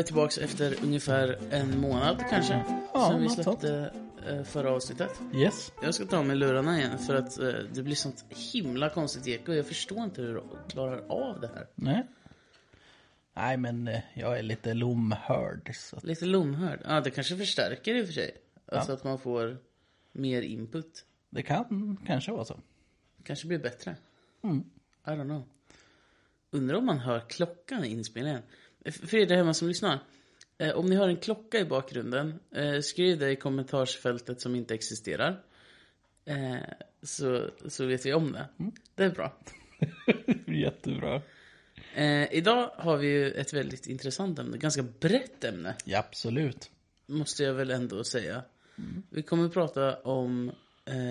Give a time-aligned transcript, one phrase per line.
[0.00, 2.64] är vi tillbaks efter ungefär en månad kanske.
[2.94, 3.60] Ja, Sen vi något sånt.
[3.60, 3.92] släppte
[4.28, 5.20] eh, förra avsnittet.
[5.34, 5.72] Yes.
[5.82, 9.26] Jag ska ta av mig lurarna igen för att eh, det blir sånt himla konstigt
[9.26, 9.52] eko.
[9.52, 11.66] Jag förstår inte hur du klarar av det här.
[11.74, 12.06] Nej.
[13.34, 15.72] Nej, men eh, jag är lite lomhörd.
[15.92, 16.80] Att- Lite lomhörd.
[16.84, 18.36] Ja, det kanske förstärker i och för sig.
[18.66, 19.56] Alltså att man får
[20.12, 21.04] mer input.
[21.30, 22.60] Det kan kanske vara så.
[23.24, 23.96] Kanske blir bättre.
[24.44, 24.64] Mm.
[25.06, 25.42] I don't know.
[26.50, 28.42] Undrar om man hör klockan i inspelningen.
[28.90, 29.98] För er där hemma som lyssnar.
[30.58, 34.74] Eh, om ni hör en klocka i bakgrunden, eh, skriv det i kommentarsfältet som inte
[34.74, 35.42] existerar.
[36.24, 36.56] Eh,
[37.02, 38.46] så, så vet vi om det.
[38.94, 39.36] Det är bra.
[40.46, 41.22] Jättebra.
[42.30, 44.56] Idag har vi ju ett väldigt intressant ämne.
[44.58, 46.70] Ganska brett ämne, Ja, absolut.
[47.06, 48.42] måste jag väl ändå säga.
[49.10, 50.52] Vi kommer att prata om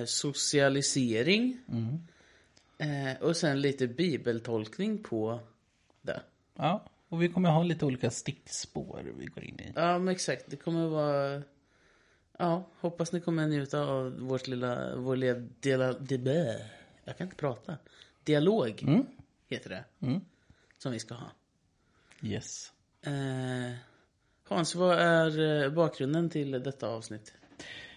[0.05, 1.57] socialisering.
[2.77, 5.39] Eh, och sen lite bibeltolkning på
[6.01, 6.21] det.
[6.55, 9.71] Ja, och vi kommer ha lite olika stickspår vi går in i.
[9.75, 10.45] Ja, men exakt.
[10.47, 11.43] Det kommer vara...
[12.37, 14.95] Ja, hoppas ni kommer njuta av vårt lilla...
[14.95, 15.39] Vår lilla...
[15.59, 16.17] Dela, de,
[17.03, 17.77] jag kan inte prata.
[18.23, 18.83] Dialog,
[19.47, 19.83] heter det.
[20.77, 21.31] Som vi ska ha.
[22.21, 22.71] Yes.
[23.01, 23.75] Eh,
[24.43, 27.33] Hans, vad är eh, bakgrunden till detta avsnitt?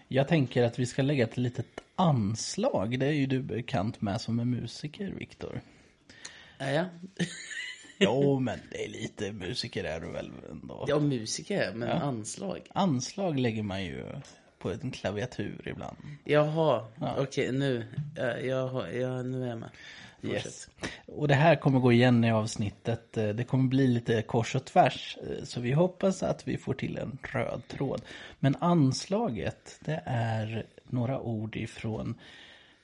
[0.09, 2.99] Jag tänker att vi ska lägga ett litet anslag.
[2.99, 5.61] Det är ju du bekant med som är musiker, Viktor.
[6.59, 6.87] Är jag?
[8.05, 10.85] Jo, men det är lite musiker är du väl ändå?
[10.89, 12.61] Ja, musiker är men anslag.
[12.73, 14.05] Anslag lägger man ju
[14.59, 15.97] på en klaviatur ibland.
[16.25, 16.87] Jaha,
[17.19, 17.87] okej nu.
[18.17, 18.39] Ja,
[18.93, 19.71] ja, nu är jag med.
[20.25, 20.69] Yes.
[21.07, 23.17] Och det här kommer gå igen i avsnittet.
[23.17, 25.19] Eh, Det kommer bli lite kors och tvärs.
[25.23, 28.03] eh, Så vi hoppas att vi får till en röd tråd.
[28.39, 32.15] Men anslaget, det är några ord ifrån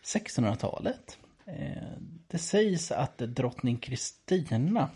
[0.05, 1.19] 1600-talet.
[1.47, 1.83] Eh,
[2.29, 4.91] Det sägs att drottning Kristina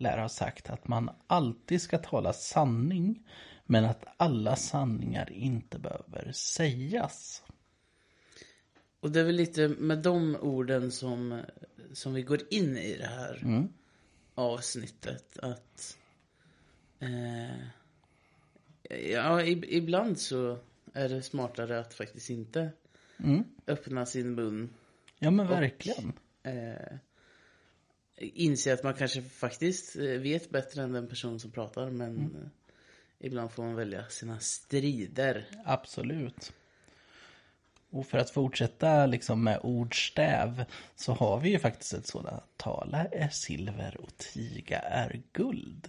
[0.00, 3.26] lär ha sagt att man alltid ska tala sanning.
[3.66, 7.42] Men att alla sanningar inte behöver sägas.
[9.00, 11.40] Och det är väl lite med de orden som,
[11.92, 13.42] som vi går in i det här
[14.34, 15.38] avsnittet.
[15.38, 15.98] Att...
[16.98, 17.56] Eh,
[19.12, 20.58] ja, ib- ibland så
[20.92, 22.70] är det smartare att faktiskt inte
[23.66, 24.70] öppna sin mun.
[25.18, 26.12] Ja men verkligen.
[26.42, 26.96] Eh,
[28.20, 31.90] inse att man kanske faktiskt eh, vet bättre än den person som pratar.
[31.90, 32.48] Men eh,
[33.18, 35.46] ibland får man välja sina strider.
[35.64, 36.52] Absolut.
[37.90, 40.64] Och för att fortsätta liksom med ordstäv
[40.96, 42.42] så har vi ju faktiskt ett sådant.
[42.56, 45.88] Tala är silver och tiga är guld.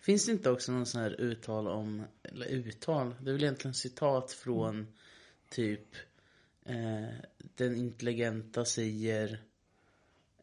[0.00, 3.74] Finns det inte också någon sån här uttal om, eller uttal, det är väl egentligen
[3.74, 4.86] citat från
[5.50, 5.96] typ
[6.64, 7.08] eh,
[7.38, 9.42] den intelligenta säger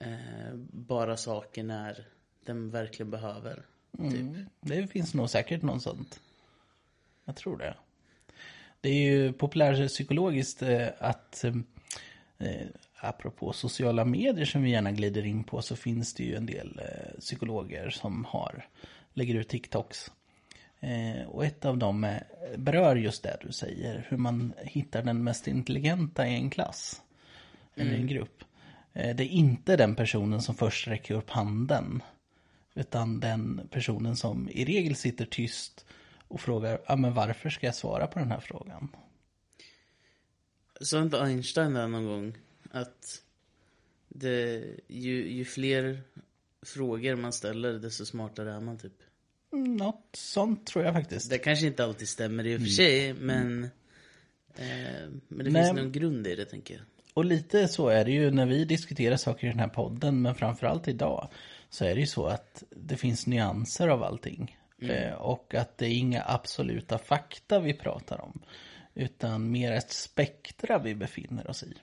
[0.06, 2.08] eh, bara saker när
[2.46, 3.66] den verkligen behöver.
[3.98, 4.48] Typ.
[4.62, 6.20] Det finns nog säkert någon sånt.
[7.26, 7.76] Jag tror det.
[8.82, 11.44] Det är ju populärpsykologiskt eh, att
[12.38, 16.46] eh, apropå sociala medier som vi gärna glider in på så finns det ju en
[16.46, 18.66] del eh, psykologer som har
[19.14, 20.12] lägger ut TikToks.
[20.80, 22.22] Eh, och ett av dem eh,
[22.58, 27.02] berör just det du säger, hur man hittar den mest intelligenta i en klass.
[27.76, 28.44] Eller i en grupp.
[28.96, 32.04] Eh, det är inte den personen som först räcker upp handen.
[32.76, 35.86] Utan den personen som i regel sitter tyst
[36.28, 38.96] och frågar, ja men varför ska jag svara på den här frågan?
[40.82, 42.38] Sa inte Einstein där någon gång
[42.72, 43.22] att
[44.08, 46.02] det, ju, ju fler
[46.62, 48.94] frågor man ställer desto smartare är man typ.
[49.54, 51.30] Mm, Något sånt tror jag faktiskt.
[51.30, 53.64] Det kanske inte alltid stämmer i och för sig, men,
[54.56, 55.64] eh, men det Nej.
[55.64, 56.84] finns någon grund i det tänker jag.
[57.16, 60.36] Och lite så är det ju när vi diskuterar saker i den här podden, men
[60.36, 61.30] framförallt idag,
[61.70, 64.58] så är det ju så att det finns nyanser av allting.
[64.80, 68.42] Eh, och att det är inga absoluta fakta vi pratar om,
[68.94, 71.74] utan mer ett spektra vi befinner oss i.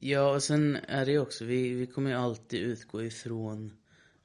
[0.00, 3.72] Ja, och sen är det ju också, vi, vi kommer ju alltid utgå ifrån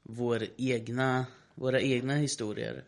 [0.04, 1.26] vår egna,
[1.56, 2.84] våra egna historier.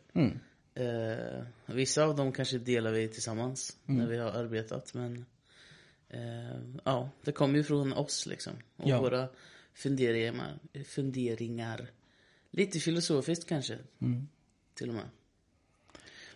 [0.74, 5.25] Eh, vissa av dem kanske delar vi tillsammans när vi har arbetat, men
[6.10, 8.54] eh, ja, det kommer ju från oss liksom.
[8.76, 9.02] Och Ja.
[9.02, 9.28] våra
[9.74, 11.88] funderingar, funderingar.
[12.52, 13.78] Lite filosofiskt kanske,
[14.74, 15.10] till och med.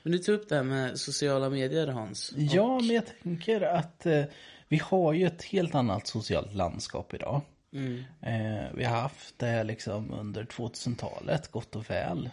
[0.04, 2.34] Men du tog upp det här med sociala medier Hans.
[2.38, 4.24] Ja, men jag tänker att eh,
[4.68, 7.42] vi har ju ett helt annat socialt landskap idag.
[7.74, 8.04] Mm.
[8.22, 12.30] Eh, vi har haft det liksom under 2000-talet, gott och väl.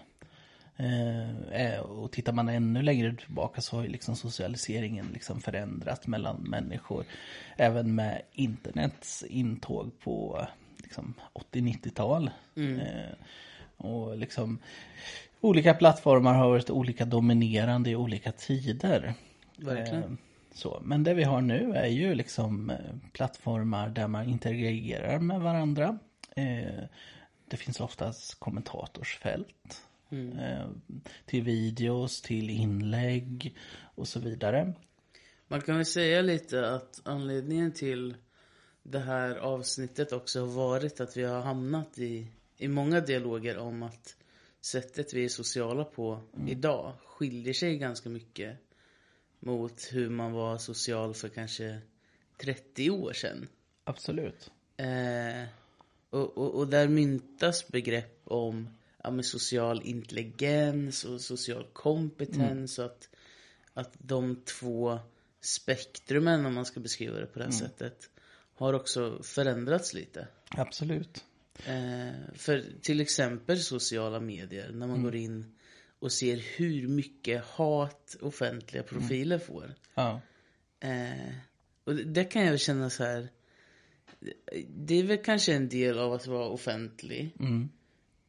[0.80, 6.06] Eh, eh, och tittar man ännu längre tillbaka så har ju liksom socialiseringen liksom förändrat
[6.06, 7.04] mellan människor.
[7.56, 10.46] Även med internets intåg på
[10.76, 11.14] liksom
[11.52, 12.30] 80-90-tal.
[12.80, 13.14] Eh,
[13.76, 14.58] och liksom
[15.40, 19.14] olika plattformar har varit olika dominerande i olika tider.
[19.56, 20.02] Verkligen.
[20.02, 20.10] Eh,
[20.54, 22.76] Så, men det vi har nu är ju liksom eh,
[23.12, 25.98] plattformar där man interagerar med varandra.
[26.36, 26.84] Eh,
[27.50, 29.82] Det finns oftast kommentatorsfält.
[30.10, 30.70] Eh,
[31.26, 33.56] Till videos, till inlägg
[33.94, 34.72] och så vidare.
[35.48, 38.14] Man kan väl säga lite att anledningen till
[38.82, 42.26] det här avsnittet också har varit att vi har hamnat i,
[42.56, 44.16] i många dialoger om att
[44.60, 48.58] sättet vi är sociala på idag skiljer sig ganska mycket
[49.40, 51.80] mot hur man var social för kanske
[52.42, 53.48] 30 år sedan.
[53.84, 54.50] Absolut.
[54.76, 55.48] Eh,
[56.10, 58.68] och, och, och där myntas begrepp om
[59.02, 62.78] ja, men social intelligens och social kompetens.
[62.78, 63.08] Och att,
[63.74, 64.98] att de två
[65.40, 68.10] spektrumen, om man ska beskriva det på det här sättet,
[68.54, 70.28] har också förändrats lite.
[70.48, 71.24] Absolut.
[71.66, 75.54] Eh, för till exempel sociala medier, när man går in
[75.98, 79.74] och ser hur mycket hat offentliga profiler får.
[79.94, 80.20] Ja.
[80.80, 81.34] Eh,
[81.84, 83.28] och det, det kan jag känna så här.
[84.68, 87.36] Det är väl kanske en del av att vara offentlig.
[87.40, 87.68] Mm.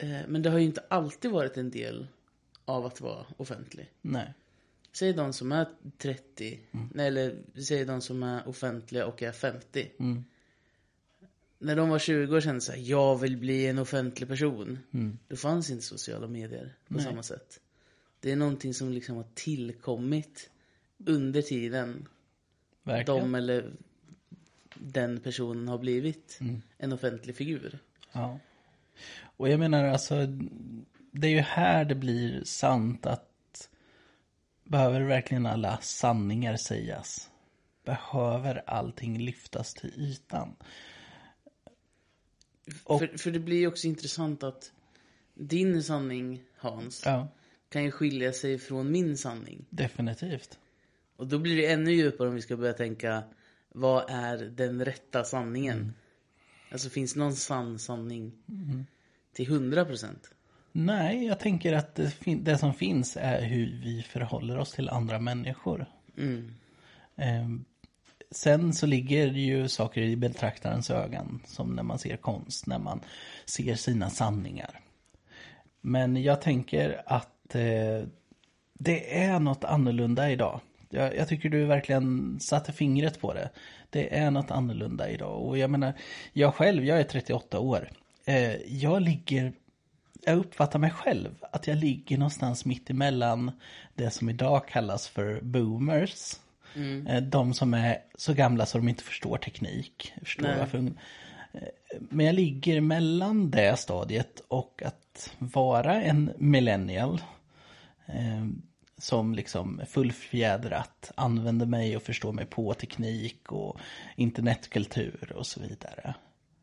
[0.01, 2.07] Eh, men det har ju inte alltid varit en del
[2.65, 3.91] av att vara offentlig.
[4.01, 4.33] Nej.
[4.93, 5.67] Säg de som är
[5.97, 6.59] 30,
[6.93, 7.35] nej, eller
[7.67, 9.91] säg de som är offentliga och är 50.
[9.99, 10.25] Mm.
[11.59, 14.79] När de var 20 år sedan så här, jag vill bli en offentlig person.
[14.91, 15.17] Mm.
[15.27, 17.59] Då fanns inte sociala medier på samma sätt.
[18.19, 20.49] Det är någonting som liksom har tillkommit
[21.05, 22.07] under tiden
[22.83, 23.21] Verkligen.
[23.21, 23.71] de eller
[24.75, 26.39] den personen har blivit
[26.77, 27.79] en offentlig figur.
[28.11, 28.39] Ja.
[29.41, 30.25] Och jag menar alltså,
[31.11, 33.69] det är ju här det blir sant att
[34.63, 37.29] behöver verkligen alla sanningar sägas?
[37.85, 40.55] Behöver allting lyftas till ytan?
[42.83, 44.71] Och- För, för det blir ju också intressant att
[45.33, 47.27] din sanning, Hans, Ja,
[47.69, 49.65] kan ju skilja sig från min sanning.
[49.69, 50.59] definitivt.
[51.15, 53.23] Och då blir det ännu djupare om vi ska börja tänka,
[53.69, 55.93] vad är den rätta sanningen?
[56.71, 58.31] Alltså finns någon sann sanning
[59.33, 60.29] till hundra procent?
[60.71, 65.19] Nej, jag tänker att det, det som finns är hur vi förhåller oss till andra
[65.19, 65.85] människor.
[66.17, 66.53] Mm.
[67.15, 67.65] Ehm,
[68.31, 71.41] sen så ligger det ju saker i betraktarens ögon.
[71.45, 72.99] Som när man ser konst, när man
[73.45, 74.79] ser sina sanningar.
[75.81, 78.03] Men jag tänker att eh,
[78.73, 80.59] det är något annorlunda idag.
[80.89, 83.49] Jag, jag tycker du verkligen satte fingret på det.
[83.89, 85.41] Det är något annorlunda idag.
[85.41, 85.93] Och jag menar,
[86.33, 87.89] jag själv, jag är 38 år.
[88.25, 89.53] Eh, jag ligger
[90.23, 93.51] jag uppfattar mig själv att jag ligger någonstans mitt emellan
[93.95, 96.33] det som idag kallas för boomers.
[97.07, 100.13] Eh, De som är så gamla så de inte förstår teknik.
[100.23, 100.59] Förstår Nej.
[100.59, 100.77] varför.
[100.77, 101.61] Eh,
[101.99, 107.21] Men jag ligger mellan det stadiet och att vara en millennial.
[108.97, 113.79] Som liksom fullfjädrat använder mig och förstår mig på teknik och
[114.15, 116.15] internetkultur och så vidare.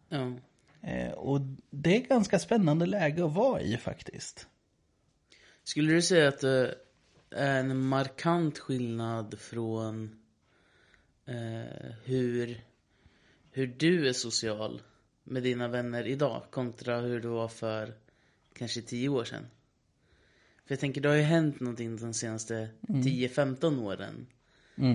[0.09, 0.33] Ja.
[0.83, 4.47] Eh, Och det är ganska spännande läge att vara i faktiskt.
[5.65, 6.75] Skulle du säga att det
[7.31, 10.19] är en markant skillnad från
[11.27, 12.61] eh, hur,
[13.51, 14.83] hur du är social
[15.25, 17.95] med dina vänner idag kontra hur du var för
[18.53, 19.47] kanske tio år sedan?
[20.67, 24.27] För jag tänker, det har ju hänt någonting de senaste 10-15 åren.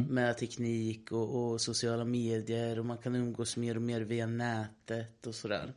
[0.10, 5.28] Med teknik och, och sociala medier och man kan umgås mer och mer via nätet
[5.28, 5.74] och sådär.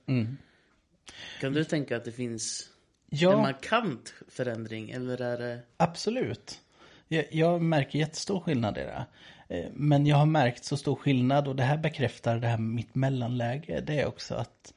[1.41, 2.71] Kan du tänka att det finns
[3.11, 5.61] en Ja, markant förändring eller är det...
[5.77, 6.61] absolut.
[7.09, 9.07] Jag, jag märker jättestor skillnad i det.
[9.49, 12.95] Eh, Men jag har märkt så stor skillnad och det här bekräftar det här mitt
[12.95, 13.81] mellanläge.
[13.81, 14.73] Det är också att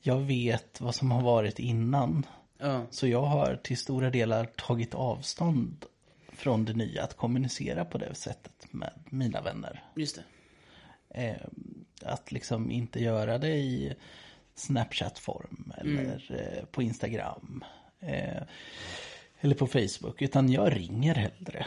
[0.00, 2.26] jag vet vad som har varit innan.
[2.58, 5.84] Ja, Så jag har till stora delar tagit avstånd
[6.34, 7.02] från det nya.
[7.02, 9.84] Att kommunicera på det sättet med mina vänner.
[9.96, 10.24] just det.
[11.14, 11.46] Eh,
[12.02, 13.94] att liksom inte göra det i
[14.54, 17.64] Snapchat-form eller eh, på Instagram.
[18.00, 18.42] Eh,
[19.40, 20.22] eller på Facebook.
[20.22, 21.66] Utan jag ringer hellre.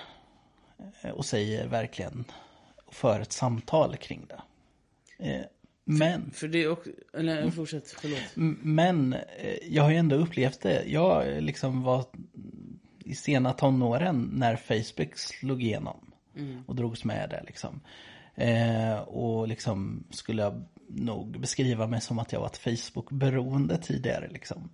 [1.13, 2.23] Och säger verkligen,
[2.85, 4.41] och för ett samtal kring det.
[5.83, 6.89] Men, För det också...
[7.13, 8.19] Eller fortsätt, förlåt.
[8.61, 9.15] men
[9.69, 10.83] jag har ju ändå upplevt det.
[10.87, 12.05] Jag liksom var
[13.07, 16.11] i sena tonåren när Facebook slog igenom.
[16.67, 17.79] Och drogs med där liksom.
[18.35, 24.27] Eh, och liksom skulle jag nog beskriva mig som att jag var ett Facebook-beroende tidigare
[24.29, 24.69] liksom.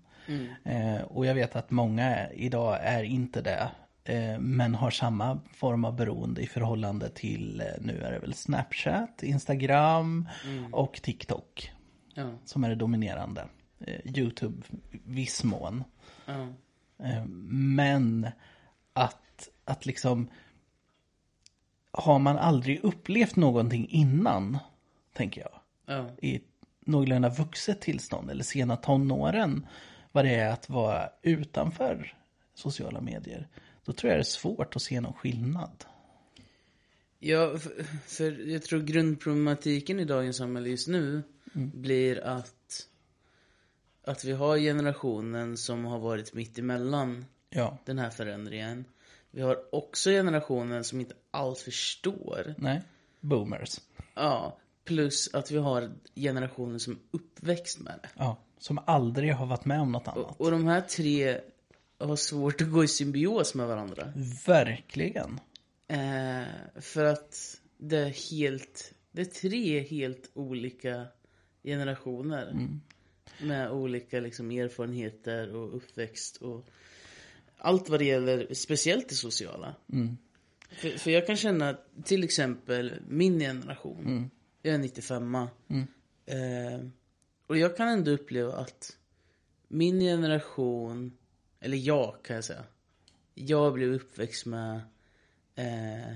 [0.64, 3.72] Eh, och jag vet att många idag är inte det.
[4.04, 8.34] Eh, men har samma form av beroende i förhållande till, eh, nu är det väl
[8.34, 10.28] Snapchat, Instagram
[10.72, 11.72] och TikTok.
[12.14, 13.46] Ja, Som är det dominerande.
[13.80, 14.64] Eh, Youtube
[15.04, 15.84] viss mån.
[16.26, 16.48] ja,
[17.48, 18.28] Men
[18.94, 20.30] att, att liksom
[21.92, 24.58] har man aldrig upplevt någonting innan,
[25.14, 26.10] tänker jag, ja.
[26.22, 26.42] i
[26.80, 29.68] någorlunda vuxet tillstånd eller sena tonåren,
[30.12, 32.18] vad det är att vara utanför
[32.54, 33.48] sociala medier,
[33.86, 35.86] då tror jag det är svårt att se någon skillnad.
[37.20, 41.24] Ja, för, för jag tror grundproblematiken i dagens samhälle just nu
[41.54, 42.56] blir att,
[44.04, 48.86] att vi har generationen som har varit mitt emellan Ja, den här förändringen.
[49.32, 52.56] Vi har också generationen som inte alls förstår.
[52.58, 52.82] nej,
[53.22, 53.80] boomers.
[54.16, 58.10] Ja, plus att vi har generationen som är uppväxt med det.
[58.18, 60.26] Ja, som aldrig har varit med om något annat.
[60.26, 61.40] Och, och de här tre
[62.00, 64.14] har svårt att gå i symbios med varandra.
[64.48, 65.40] Verkligen.
[65.88, 66.44] Eh,
[66.82, 71.06] för att det är helt, det är tre helt olika
[71.64, 72.68] generationer.
[73.44, 76.66] Med olika liksom erfarenheter och uppväxt och
[77.58, 79.76] allt vad det gäller, speciellt det sociala.
[80.70, 84.30] För, för jag kan känna till exempel min generation.
[84.62, 85.46] Jag är 95 eh,
[87.48, 88.98] Och jag kan ändå uppleva att
[89.68, 91.18] min generation,
[91.60, 92.64] eller jag kan jag säga.
[93.34, 94.82] Jag blev uppväxt med
[95.56, 96.16] eh,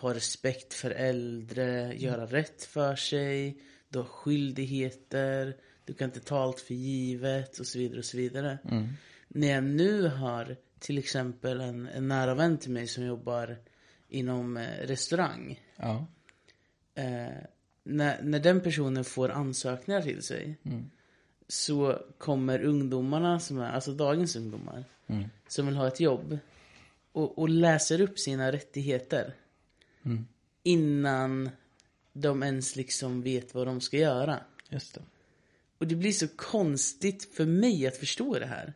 [0.00, 5.56] ha respekt för äldre, göra rätt för sig, du har skyldigheter,
[5.88, 8.58] du kan inte ta allt för givet och så vidare och så vidare.
[9.28, 13.56] När jag nu har till exempel en, en nära vän till mig som jobbar
[14.08, 15.60] inom eh, restaurang.
[15.76, 16.06] Ja,
[16.98, 17.44] Eh,
[17.84, 20.56] när, när den personen får ansökningar till sig
[21.48, 24.84] så kommer ungdomarna, som är, alltså dagens ungdomar,
[25.48, 26.38] som vill ha ett jobb
[27.12, 29.34] och, och läser upp sina rättigheter
[30.62, 31.50] innan
[32.12, 34.40] de ens liksom vet vad de ska göra.
[34.68, 35.00] just det.
[35.78, 38.74] Och det blir så konstigt för mig att förstå det här.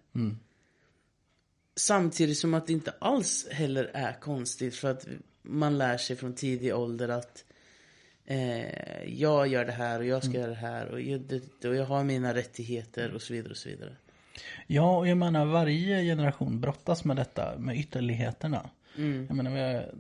[1.77, 5.07] Samtidigt som att det inte alls heller är konstigt för att
[5.43, 7.45] man lär sig från tidig ålder att
[8.25, 11.75] eh, jag gör det här och jag ska göra det här och jag, det, och
[11.77, 13.97] jag har mina rättigheter och så vidare och så vidare.
[14.67, 18.71] Ja, och jag menar varje generation brottas med detta, med ytterligheterna.
[19.29, 19.95] Jag menar, vi har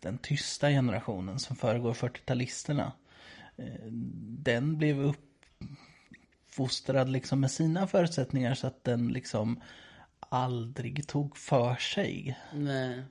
[0.00, 2.92] den tysta generationen som föregår 40-talisterna.
[3.56, 3.64] eh,
[4.38, 5.14] Den blev
[6.52, 9.60] uppfostrad liksom med sina förutsättningar så att den liksom
[10.20, 12.38] aldrig tog för sig.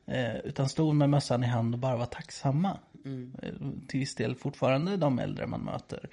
[0.05, 2.77] Eh, utan stod med mössan i hand och bara var tacksamma.
[3.41, 3.53] Eh,
[3.87, 6.09] Till viss del fortfarande de äldre man möter.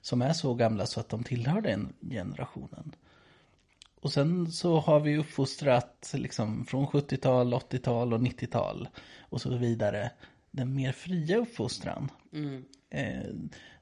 [0.00, 2.92] Som är så gamla så att de tillhör den generationen.
[4.00, 8.88] Och sen så har vi uppfostrat liksom från 70-tal, 80-tal och 90-tal
[9.20, 10.10] och så vidare.
[10.50, 12.10] Den mer fria uppfostran.
[12.90, 13.26] Eh,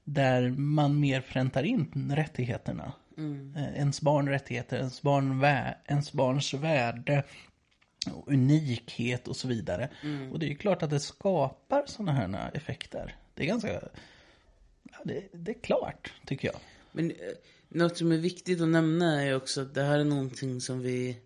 [0.05, 2.93] där man mer präntar in rättigheterna.
[3.57, 7.25] Eh, ens barn rättigheter, ens, barn vä- ens barns värde
[8.27, 9.89] unikhet och så vidare.
[10.33, 13.17] Och det är ju klart att det skapar sådana här effekter.
[13.35, 13.73] Det är ganska,
[14.83, 16.57] ja, det, det är klart tycker jag.
[16.93, 17.17] Men eh,
[17.69, 21.17] något som är viktigt att nämna är också att det här är någonting som vi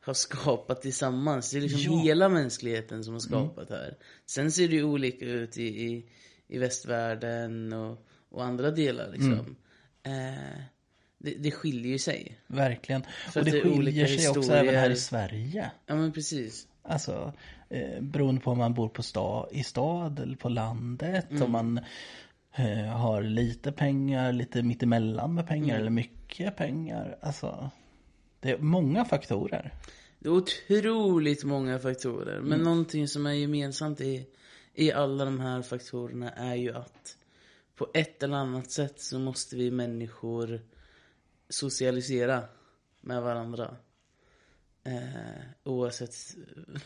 [0.00, 1.50] har skapat tillsammans.
[1.50, 1.98] Det är liksom Ja.
[2.02, 3.96] hela mänskligheten som har skapat det här.
[4.26, 6.04] Sen ser det ju olika ut i, i,
[6.48, 9.56] i västvärlden och, och andra delar liksom.
[10.02, 10.62] Eh,
[11.18, 12.38] det, det skiljer ju sig.
[12.46, 13.02] Verkligen.
[13.32, 14.62] För och det det är skiljer sig också historier.
[14.62, 15.70] även här i Sverige.
[15.86, 16.66] Ja men precis.
[16.82, 17.32] Alltså,
[17.68, 21.26] eh, beroende på om man bor på sta, i stad eller på landet.
[21.42, 21.80] Om man
[22.54, 27.18] eh, har lite pengar, lite mittemellan med pengar eller mycket pengar.
[27.20, 27.70] Alltså,
[28.40, 29.74] det är många faktorer.
[30.18, 32.40] Det är otroligt många faktorer.
[32.40, 34.26] Men någonting som är gemensamt i,
[34.78, 37.18] i alla de här faktorerna är ju att
[37.74, 40.60] på ett eller annat sätt så måste vi människor
[41.48, 42.44] socialisera
[43.00, 43.76] med varandra.
[44.84, 46.14] Eh, oavsett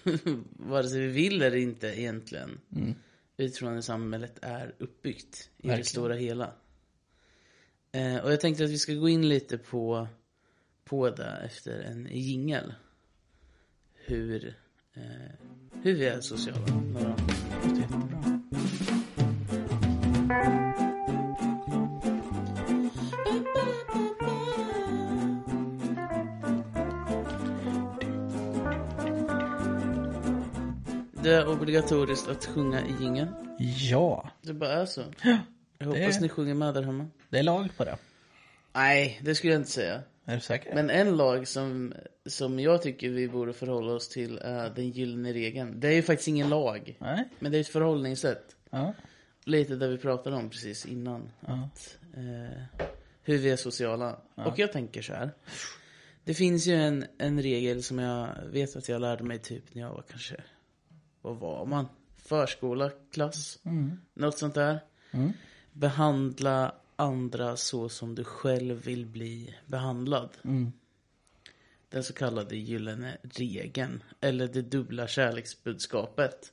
[0.51, 2.61] vare sig vi vill eller inte egentligen.
[3.37, 5.79] Utifrån hur samhället är uppbyggt i Verkligen.
[5.79, 6.53] det stora hela.
[7.93, 10.09] Eh, och jag tänkte att vi ska gå in lite på,
[10.85, 12.75] på det efter en jingel.
[13.95, 14.55] Hur,
[14.95, 15.03] eh,
[15.41, 16.59] hur vi är sociala.
[17.65, 18.41] Jättebra.
[31.23, 33.29] Det är obligatoriskt att sjunga i jingeln.
[33.91, 35.03] Ja, Det bara är så.
[35.79, 37.07] Jag hoppas det- ni sjunger med där hemma.
[37.31, 37.97] det är lag på det.
[38.73, 40.01] Nej, det skulle jag inte säga.
[40.25, 40.75] Är du säker?
[40.75, 41.95] Men en lag som,
[42.27, 45.81] som jag tycker vi borde förhålla oss till är den gyllene regeln.
[45.81, 47.29] Det är ju faktiskt ingen lag, Nej?
[47.39, 48.57] men det är ett förhållningssätt.
[48.71, 48.95] Ja.
[49.45, 51.31] Lite där vi pratade om precis innan.
[51.41, 51.53] Ja.
[51.53, 52.63] Att, eh,
[53.23, 54.19] hur vi är sociala.
[54.35, 55.31] Och jag tänker så här.
[56.25, 59.83] Det finns ju en, en regel som jag vet att jag lärde mig typ när
[59.83, 60.37] jag var kanske,
[61.23, 61.89] vad var man?
[62.17, 63.59] Förskola, klass,
[64.15, 64.81] något sånt där.
[65.73, 70.31] Behandla andra så som du själv vill bli behandlad.
[71.89, 74.03] Den så kallade gyllene regeln.
[74.21, 76.53] Eller det dubbla kärleksbudskapet.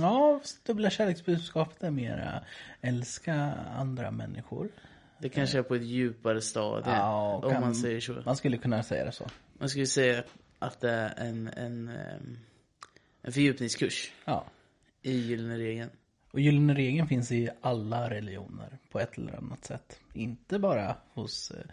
[0.00, 2.44] Ja, dubbla kärleksbudskapet är mera
[2.80, 3.34] älska
[3.76, 4.68] andra människor.
[5.18, 6.90] Det kanske är på ett djupare stadie.
[6.92, 8.22] Ja, om kan- man säger så.
[8.24, 9.26] Man skulle kunna säga det så.
[9.58, 10.24] Man skulle säga
[10.58, 12.38] att det är en, en, ehm,
[13.22, 14.44] en fördjupningskurs Ja.
[15.02, 15.90] i gyllene regeln.
[16.30, 20.00] Och gyllene regeln finns i alla religioner på ett eller annat sätt.
[20.12, 21.64] Inte bara hos eh,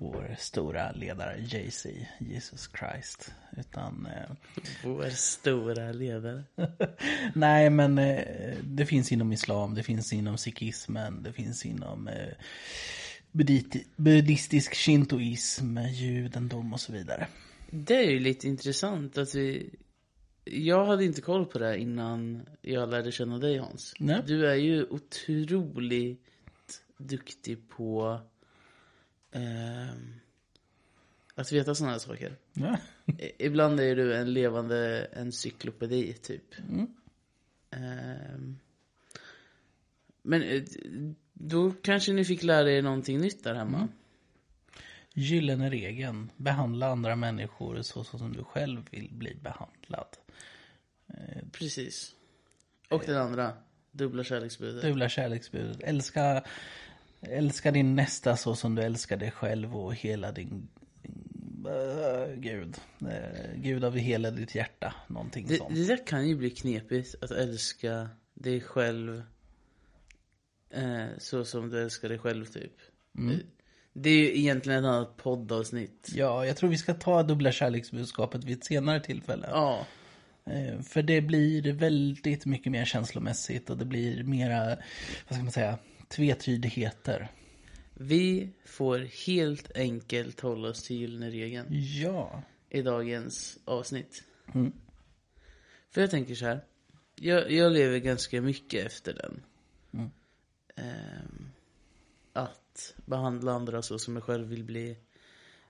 [0.00, 1.88] vår stora ledare Jay-Z,
[2.18, 3.32] Jesus Christ.
[3.56, 4.36] Utan, eh,
[4.84, 6.44] Vår stora ledare.
[7.34, 12.32] nej men eh, det finns inom islam, det finns inom sikhismen, det finns inom eh,
[13.96, 17.26] buddhistisk shintoism, judendom och så vidare.
[17.70, 19.70] Det är ju lite intressant att vi...
[20.44, 23.94] Jag hade inte koll på det innan jag lärde känna dig Hans.
[23.98, 24.22] Nej.
[24.26, 28.20] Du är ju otroligt duktig på
[29.32, 30.14] ehm,
[31.34, 32.36] att veta sådana här saker.
[33.18, 36.54] I- Ibland är du en levande encyklopedi, typ.
[37.70, 38.58] Ehm,
[40.22, 40.62] men eh,
[41.32, 43.88] då kanske ni fick lära er någonting nytt där hemma.
[45.14, 50.06] Gyllene regeln, behandla andra människor så som du själv vill bli behandlad.
[51.52, 52.14] Precis.
[52.90, 53.52] Och den andra,
[53.92, 54.82] dubbla kärleksbudet.
[54.82, 55.82] Dubbla kärleksbudet.
[55.82, 56.44] Älska,
[57.20, 60.68] älska din nästa så som du älskar dig själv och hela din
[61.66, 62.76] uh, Gud.
[63.02, 63.08] Uh,
[63.56, 64.94] Gud av hela ditt hjärta.
[65.06, 65.74] Någonting Det, sånt.
[65.74, 69.22] det där kan ju bli knepigt, att älska dig själv
[70.70, 72.72] eh, så som du älskar dig själv, typ.
[73.18, 73.40] Mm.
[73.92, 76.08] Det, är ju egentligen ett annat poddavsnitt.
[76.14, 79.48] Ja, jag tror vi ska ta dubbla kärleksbudskapet vid ett senare tillfälle.
[79.50, 79.86] Ja,
[80.82, 84.66] För det blir väldigt mycket mer känslomässigt och det blir mera,
[85.28, 87.28] vad ska man säga, tvetydigheter.
[87.94, 91.66] vi får helt enkelt hålla oss till gyllene regeln.
[91.70, 92.42] Ja.
[92.70, 94.24] i dagens avsnitt.
[94.54, 94.72] Mm.
[95.90, 96.64] För jag tänker så här.
[97.14, 99.42] Jag, jag lever ganska mycket efter den.
[99.92, 100.10] Mm.
[100.76, 101.50] Ehm,
[102.32, 104.96] att behandla andra så som jag själv vill bli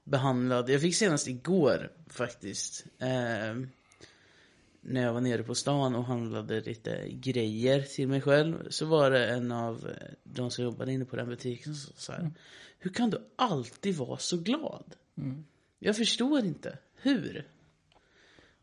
[0.05, 0.71] behandlad.
[0.71, 2.85] Jag fick senast igår faktiskt.
[2.99, 3.69] ehm,
[4.81, 8.71] när jag var nere på stan och handlade lite grejer till mig själv.
[8.71, 12.01] Så var det en av eh, de som jobbade inne på den butiken som sa
[12.01, 12.31] så här.
[12.79, 14.95] Hur kan du alltid vara så glad?
[15.79, 16.79] Jag förstår inte.
[16.95, 17.49] Hur?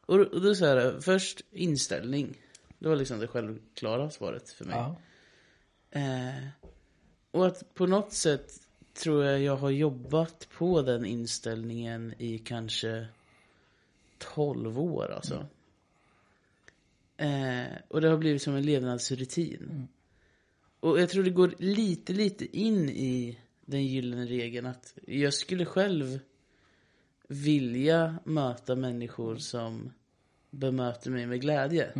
[0.06, 2.38] Och, och då så först inställning.
[2.80, 4.76] Det var liksom det självklara svaret för mig.
[5.92, 6.48] Eh,
[7.32, 8.52] och att på något sätt
[8.94, 13.08] tror jag jag har jobbat på den inställningen i kanske
[14.18, 15.46] 12 år alltså.
[17.18, 19.88] Eh, och det har blivit som en levnadsrutin.
[20.80, 25.66] Och jag tror det går lite, lite in i den gyllene regeln att jag skulle
[25.66, 26.20] själv
[27.28, 29.94] vilja möta människor som
[30.50, 31.92] bemöter mig med glädje.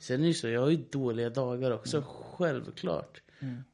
[0.00, 3.22] Sen är det så, jag har ju dåliga dagar också, självklart.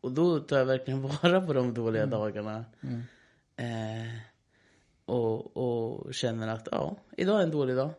[0.00, 2.64] Och då tar jag verkligen vara på de dåliga dagarna.
[3.56, 4.18] Eh,
[5.04, 7.90] och, och känner att, ja, idag är en dålig dag.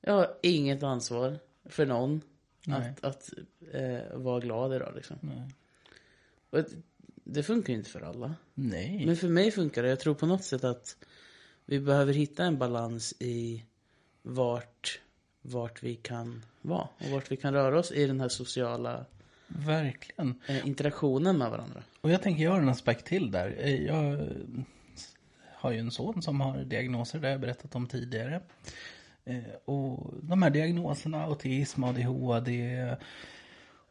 [0.00, 2.20] Jag har inget ansvar för någon
[2.68, 3.30] att, att
[3.72, 5.16] eh, vara glad idag liksom.
[6.50, 6.68] Och det-
[7.26, 8.34] det funkar ju inte för alla.
[8.54, 9.06] Nej.
[9.06, 9.88] Men för mig funkar det.
[9.88, 10.96] Jag tror på något sätt att
[11.64, 13.64] vi behöver hitta en balans i
[14.22, 15.00] vart,
[15.42, 16.88] vart vi kan vara.
[16.98, 19.04] Och vart vi kan röra oss i den här sociala
[19.46, 20.40] Verkligen.
[20.48, 21.82] eh, interaktionen med varandra.
[22.00, 23.56] Och jag tänker jag har en aspekt till där.
[23.58, 24.26] Eh, Jag
[25.54, 28.40] har ju en son som har diagnoser, det har jag berättat om tidigare.
[29.24, 32.96] Eh, och de här diagnoserna, autism, ADHD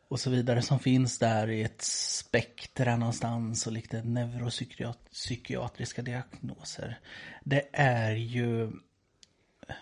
[0.08, 7.00] och så vidare som finns där i ett spektra någonstans och lite neuropsykiatriska diagnoser.
[7.44, 8.72] Det är ju,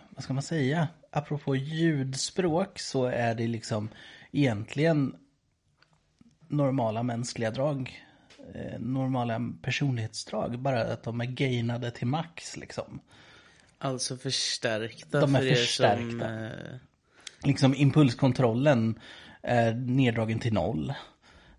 [0.09, 3.89] vad ska man säga, apropå ljudspråk så är det liksom
[4.31, 5.15] egentligen
[6.47, 8.05] normala mänskliga drag.
[8.53, 10.59] Eh, normala personlighetsdrag.
[10.59, 12.99] Bara att de är gainade till max liksom.
[13.83, 16.45] Alltså förstärkta De är för er som förstärkta.
[16.45, 16.51] eh,
[17.43, 18.99] liksom impulskontrollen
[19.41, 20.93] är neddragen till noll.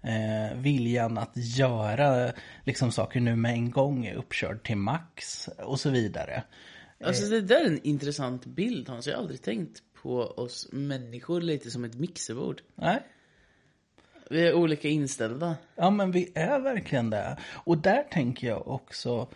[0.02, 2.32] Eh, viljan att göra
[2.64, 6.42] liksom saker nu med en gång är uppkörd till max och så vidare.
[7.04, 9.06] Alltså det där är en intressant bild Hans.
[9.06, 12.60] Jag har aldrig tänkt på oss människor lite som ett mixerbord.
[12.74, 13.02] Nej,
[14.30, 15.56] Vi är olika inställda.
[15.76, 17.36] Ja, men vi är verkligen det.
[17.52, 19.28] Och där tänker jag också,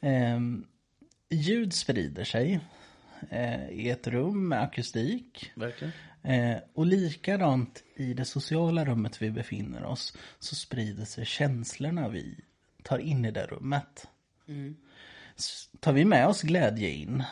[0.00, 0.64] ehm,
[1.34, 2.60] ljud sprider sig
[3.30, 5.52] eh, i ett rum med akustik.
[5.54, 5.92] Verkligen.
[6.22, 12.38] Eh, och likadant i det sociala rummet vi befinner oss så sprider sig känslorna vi
[12.82, 14.08] tar in i det rummet.
[15.36, 17.22] S- Tar vi med oss glädje in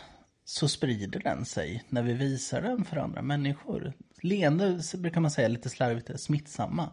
[0.45, 3.93] så sprider den sig när vi visar den för andra människor.
[4.23, 6.91] Leende brukar man säga lite slarvigt är smittsamma.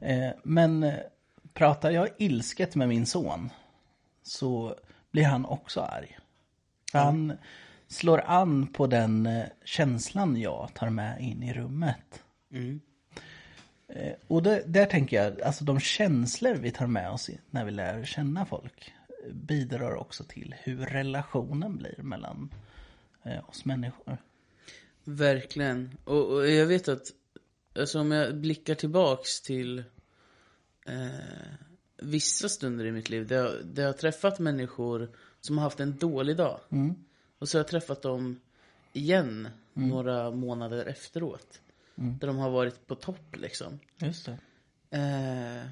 [0.00, 0.94] Eh, men eh,
[1.54, 3.50] pratar jag ilsket med min son
[4.22, 4.76] så
[5.18, 6.18] blir han också arg.
[6.92, 7.32] Han
[7.88, 12.22] slår an på den eh, känslan jag tar med in i rummet.
[13.88, 17.70] Eh, Och det, där tänker jag, alltså de känslor vi tar med oss när vi
[17.70, 22.50] lär känna folk eh, bidrar också till hur relationen blir mellan
[23.48, 24.18] oss människor.
[25.04, 25.98] Verkligen.
[26.04, 27.06] Och, och jag vet att,
[27.78, 29.78] alltså om jag blickar tillbaks till
[30.86, 31.67] eh,
[31.98, 35.08] vissa stunder i mitt liv där jag, där jag har träffat människor
[35.40, 36.60] som har haft en dålig dag.
[37.38, 38.40] Och så har jag träffat dem
[38.92, 41.60] igen några månader efteråt.
[42.20, 43.78] Där de har varit på topp liksom.
[43.98, 44.38] Just det.
[44.98, 45.70] Eh,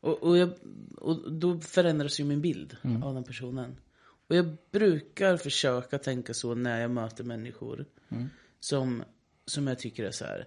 [0.00, 0.50] och, och, jag,
[0.96, 3.76] och då förändras ju min bild av den personen.
[4.28, 7.86] Och jag brukar försöka tänka så när jag möter människor.
[8.60, 9.04] Som,
[9.46, 10.46] som jag tycker är så här.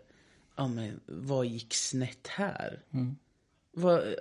[0.56, 2.84] Ja men vad gick snett här?
[3.71, 4.15] Vad,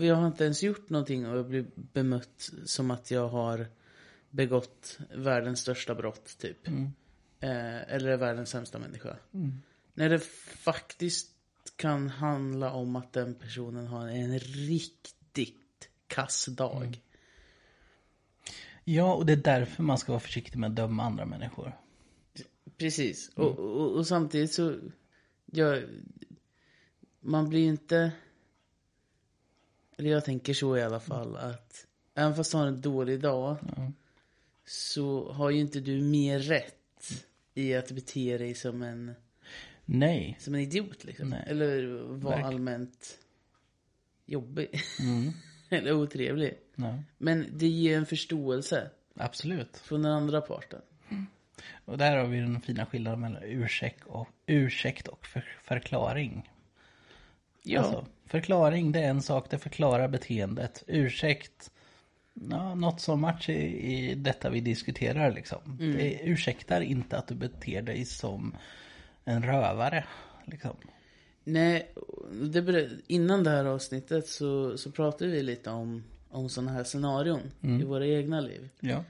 [0.00, 3.66] jag har inte ens gjort någonting och jag blir bemött som att jag har
[4.30, 6.68] begått världens största brott typ.
[7.40, 9.16] Eh, eller är världens sämsta människa.
[9.94, 10.18] När det
[10.58, 11.30] faktiskt
[11.76, 17.00] kan handla om att den personen har en riktigt kass dag.
[18.84, 21.76] Ja, och det är därför man ska vara försiktig med att döma andra människor.
[22.76, 23.30] Precis.
[23.34, 24.78] Och, och, och samtidigt så...
[25.46, 25.84] Jag,
[27.20, 28.12] man blir ju inte...
[29.98, 33.56] Eller jag tänker så i alla fall att även fast du har en dålig dag
[34.66, 39.14] så har ju inte du mer rätt i att bete dig som en,
[39.84, 40.36] Nej.
[40.40, 41.28] som en idiot liksom.
[41.28, 41.44] Nej.
[41.46, 42.44] Eller vara Verkligen.
[42.44, 43.18] allmänt
[44.26, 44.80] jobbig.
[45.70, 46.58] Eller otrevlig.
[46.74, 49.76] Ja, Men det ger en förståelse absolut.
[49.76, 50.80] från den andra parten.
[51.84, 56.50] Och där har vi den fina skillnaden mellan ursäkt och, ursäkt och för, förklaring.
[57.62, 57.80] Ja.
[57.80, 60.84] Alltså, förklaring det är en sak, det förklarar beteendet.
[60.86, 61.70] Ursäkt,
[62.34, 63.52] ja, något så match i,
[63.92, 65.78] i detta vi diskuterar liksom.
[65.78, 68.56] Det ursäktar inte att du beter dig som
[69.24, 70.04] en rövare.
[70.44, 70.76] Liksom.
[71.44, 71.94] Nej,
[72.52, 77.40] det innan det här avsnittet så, så pratade vi lite om, om sådana här scenarion
[77.62, 78.68] i våra egna liv.
[78.80, 79.04] Ja.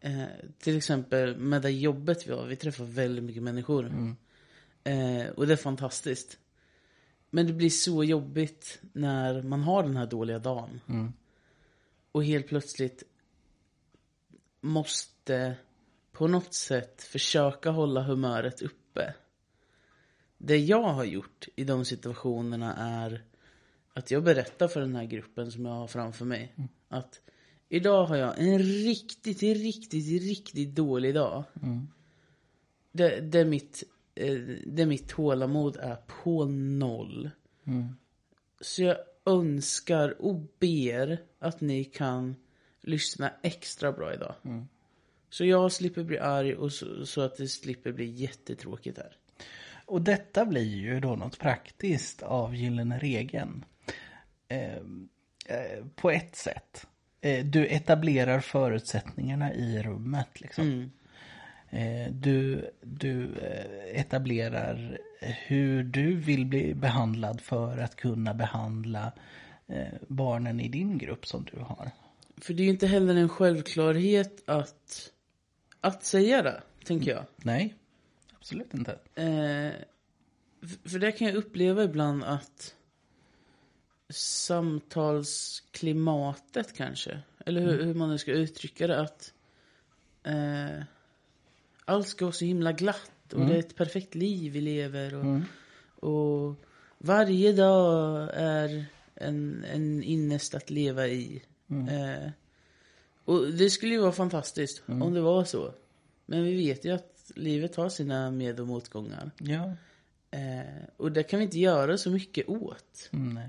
[0.00, 0.24] Eh,
[0.58, 4.16] till exempel med det jobbet vi har, vi träffar väldigt mycket människor.
[4.84, 6.38] Eh, och det är fantastiskt.
[7.34, 10.80] Men det blir så jobbigt när man har den här dåliga dagen.
[12.12, 13.02] Och helt plötsligt
[14.60, 15.56] måste
[16.12, 19.14] på något sätt försöka hålla humöret uppe.
[20.38, 23.24] Det jag har gjort i de situationerna är
[23.92, 26.54] att jag berättar för den här gruppen som jag har framför mig.
[26.88, 27.20] Att
[27.68, 31.44] idag har jag en riktigt, riktigt, riktigt dålig dag.
[32.92, 37.30] Det, det, mitt, eh, det mitt tålamod är på noll.
[38.60, 38.96] Så jag
[39.26, 42.36] önskar och ber att ni kan
[42.80, 44.34] lyssna extra bra idag.
[45.30, 49.16] Så jag slipper bli arg och så, så att det slipper bli jättetråkigt här.
[49.86, 53.64] Och detta blir ju då något praktiskt av gyllene regeln.
[54.48, 54.76] Eh,
[55.46, 56.86] eh, på ett sätt.
[57.20, 60.40] Eh, du etablerar förutsättningarna i rummet.
[60.40, 60.80] Liksom.
[60.80, 60.86] Eh,
[62.10, 69.12] du du eh, etablerar hur du vill bli behandlad för att kunna behandla
[69.66, 71.90] eh, barnen i din grupp som du har.
[72.36, 75.12] För det är ju inte heller en självklarhet att,
[75.80, 77.24] att säga det, tänker jag.
[77.36, 77.74] Nej,
[78.38, 78.92] absolut inte.
[79.14, 79.72] Eh,
[80.84, 82.74] för det kan jag uppleva ibland att
[84.08, 89.32] samtalsklimatet kanske, eller hur, hur man nu ska uttrycka det, att
[90.22, 90.82] eh,
[91.84, 95.40] allt ska vara så himla glatt och det är ett perfekt liv vi lever och,
[96.08, 96.54] och
[96.98, 101.42] varje dag är en, en innest att leva i.
[101.70, 102.30] Eh,
[103.24, 105.74] och det skulle ju vara fantastiskt om det var så.
[106.26, 109.30] Men vi vet ju att livet har sina med och motgångar.
[109.38, 109.72] Ja.
[110.30, 113.08] Eh, och det kan vi inte göra så mycket åt.
[113.12, 113.48] Mm.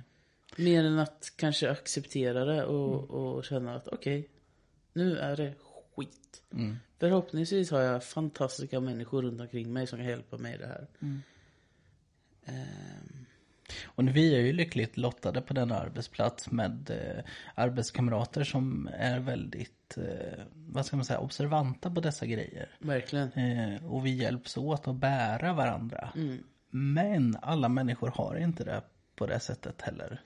[0.58, 4.30] Mer än att kanske acceptera det och, och känna att okej,
[4.94, 5.54] nu är det
[5.96, 6.44] skit.
[6.54, 6.78] Mm.
[7.00, 10.88] Förhoppningsvis har jag fantastiska människor runt omkring mig som kan hjälpa mig i det här.
[12.46, 13.26] Ehm,
[13.86, 17.24] Och vi är ju lyckligt lottade på denna arbetsplats med eh,
[17.56, 22.70] arbetskamrater som är väldigt, eh, vad ska man säga, observanta på dessa grejer.
[22.80, 23.32] verkligen.
[23.32, 26.10] Eh, och vi hjälps åt att bära varandra.
[26.70, 28.82] Men alla människor har inte det
[29.16, 30.22] på det sättet heller.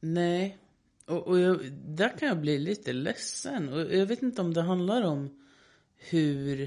[0.00, 0.58] Nej.
[1.06, 3.68] Och, och jag, där kan jag bli lite ledsen.
[3.68, 5.42] Och jag vet inte om det handlar om
[5.96, 6.62] hur,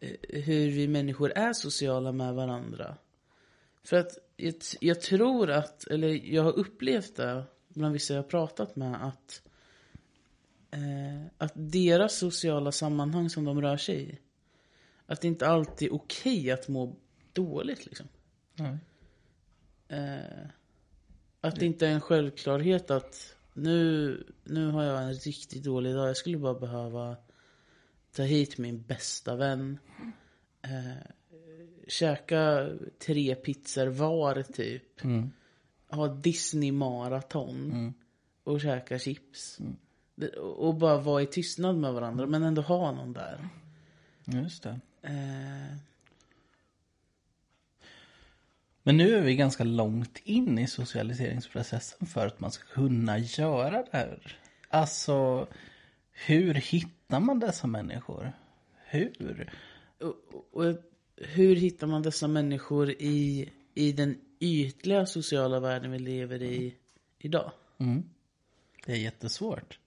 [0.00, 2.96] eh, hur vi människor är sociala med varandra.
[3.84, 8.28] För att jag, jag tror att, eller jag har upplevt det bland vissa jag har
[8.28, 9.42] pratat med att
[10.70, 14.18] eh, att deras sociala sammanhang som de rör sig i
[15.06, 16.96] att det inte alltid är okej att må
[17.32, 18.08] dåligt liksom.
[18.54, 18.78] Nej.
[19.88, 20.48] Eh,
[21.48, 26.08] att det inte är en självklarhet att nu, nu har jag en riktigt dålig dag.
[26.08, 27.16] Jag skulle bara behöva
[28.16, 29.78] ta hit min bästa vän.
[30.62, 31.10] Eh,
[31.88, 32.68] käka
[33.06, 35.04] tre pizzor var typ.
[35.04, 35.30] Mm.
[35.88, 37.70] Ha Disney-maraton.
[38.44, 39.58] Och käka chips.
[40.14, 43.48] Det- Och bara vara i tystnad med varandra men ändå ha någon där.
[44.24, 44.80] Just det.
[45.02, 45.76] Eh,
[48.86, 53.70] Men nu är vi ganska långt in i socialiseringsprocessen för att man ska kunna göra
[53.82, 54.38] det här.
[54.68, 55.46] Alltså,
[56.12, 58.32] hur hittar man dessa människor?
[58.84, 59.52] Hur?
[60.00, 60.14] Och,
[60.52, 60.76] och
[61.16, 66.74] hur hittar man dessa människor i, i den ytliga sociala världen vi lever i
[67.18, 67.52] idag?
[67.78, 68.02] Mm.
[68.86, 69.78] Det är jättesvårt.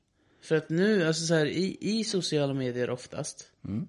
[0.42, 3.52] För att nu, alltså så här, i, i sociala medier oftast.
[3.66, 3.88] Mm.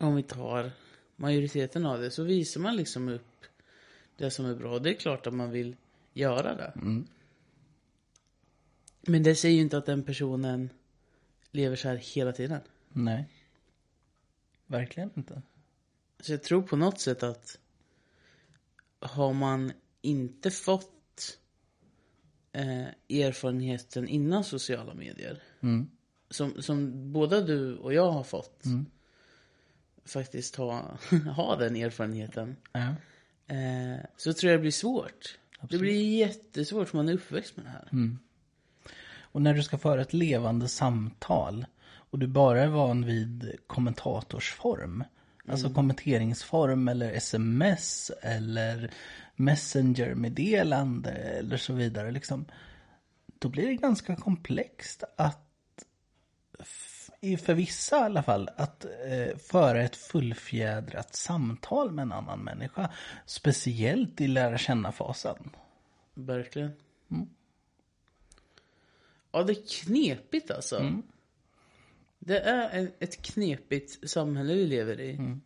[0.00, 0.70] Om vi tar
[1.16, 3.27] majoriteten av det så visar man liksom upp
[4.18, 4.78] det som är bra.
[4.78, 5.76] Det är klart att man vill
[6.12, 6.72] göra det.
[9.00, 10.72] Men det säger ju inte att den personen
[11.50, 12.60] lever så här hela tiden.
[12.88, 13.28] Nej.
[14.66, 15.42] Verkligen inte.
[16.20, 17.58] Så jag tror på något sätt att
[19.00, 21.38] har man inte fått
[22.52, 25.90] eh, erfarenheten innan sociala medier Mm.
[26.30, 28.64] som, som båda du och jag har fått
[30.04, 30.98] faktiskt ha,
[31.36, 32.94] ha den erfarenheten Ja.
[33.48, 35.38] Eh, så tror jag det blir svårt.
[35.60, 37.88] Det blir jättesvårt för man är uppväxt med det här.
[39.20, 41.66] Och när du ska föra ett levande samtal
[42.10, 45.04] och du bara är van vid kommentatorsform,
[45.48, 48.90] alltså kommenteringsform eller sms eller
[49.36, 52.44] messengermeddelande eller så vidare, liksom,
[53.38, 55.84] då blir det ganska komplext att,
[57.20, 62.90] för vissa i alla fall, att eh, föra ett fullfjädrat samtal med en annan människa.
[63.26, 65.50] Speciellt i lära känna-fasen.
[66.14, 66.70] Verkligen.
[69.32, 71.02] Ja, det är knepigt alltså.
[72.18, 75.36] Det är ett knepigt samhälle vi lever i.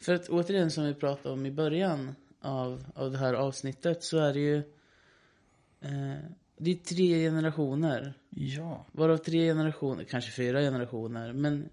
[0.00, 4.18] För att återigen som vi pratade om i början av, av det här avsnittet så
[4.18, 4.56] är det ju
[5.80, 6.18] eh,
[6.56, 8.14] det är tre generationer.
[8.38, 8.86] Ja.
[8.92, 11.68] Varav tre generationer, kanske fyra generationer, men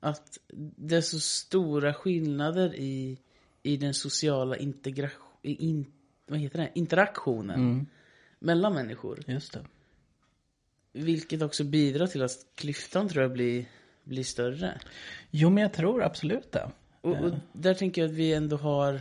[0.00, 0.38] att
[0.76, 3.18] det är så stora skillnader i,
[3.62, 5.92] i den sociala integration, in,
[6.26, 6.70] vad heter det?
[6.74, 7.86] interaktionen
[8.38, 9.22] mellan människor.
[9.26, 9.64] Just det.
[10.92, 13.64] Vilket också bidrar till att klyftan tror jag blir,
[14.04, 14.80] blir större.
[15.30, 16.70] Jo, men jag tror absolut det.
[17.00, 19.00] Och, och där tänker jag att vi ändå har,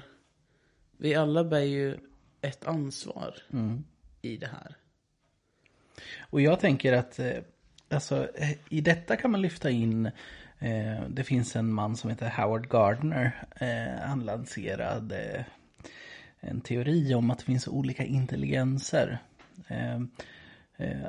[0.97, 1.97] vi alla bär ju
[2.41, 3.35] ett ansvar
[4.21, 4.75] i det här.
[6.19, 7.37] Och jag tänker att eh,
[7.89, 10.05] alltså, eh, i detta kan man lyfta in
[10.59, 13.43] eh, det finns en man som heter Howard Gardner.
[13.59, 15.43] Eh, han lanserade eh,
[16.39, 19.19] en teori om att det finns olika intelligenser.
[19.67, 20.01] Eh,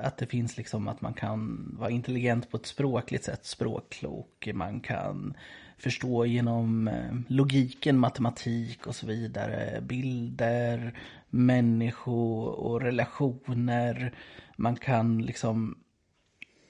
[0.03, 4.49] att det finns liksom att man kan vara intelligent på ett språkligt sätt, språkklok.
[4.55, 5.35] Man kan
[5.79, 6.91] förstå genom
[7.29, 9.81] logiken, matematik och så vidare.
[9.81, 10.99] Bilder,
[11.31, 14.13] människor och relationer.
[14.57, 15.79] Man kan liksom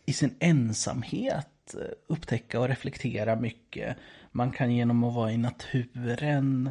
[0.06, 3.96] i sin ensamhet eh, upptäcka och reflektera mycket.
[4.32, 6.70] Man kan genom att vara i naturen,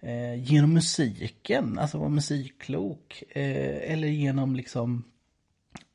[0.00, 3.22] eh, genom musiken, alltså vara musikklok.
[3.28, 5.04] Eh, eller genom liksom,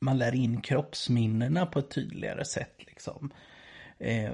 [0.00, 2.76] man lär in kroppsminnena på ett tydligare sätt.
[2.78, 3.32] Liksom.
[3.98, 4.32] Eh,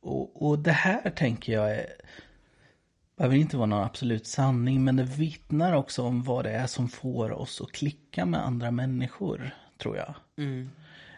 [0.00, 1.86] och, och det här tänker jag är,
[3.16, 6.88] behöver inte vara någon absolut sanning, men det vittnar också om vad det är som
[6.88, 9.50] får oss att klicka med andra människor,
[9.84, 10.14] tror jag.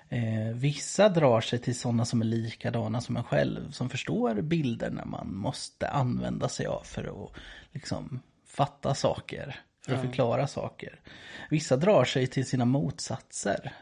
[0.09, 5.05] Eh, vissa drar sig till sådana som är likadana som en själv, som förstår bilderna
[5.05, 7.33] man måste använda sig av för att
[7.72, 11.00] liksom fatta saker, för att förklara saker.
[11.50, 13.72] Vissa drar sig till sina motsatser.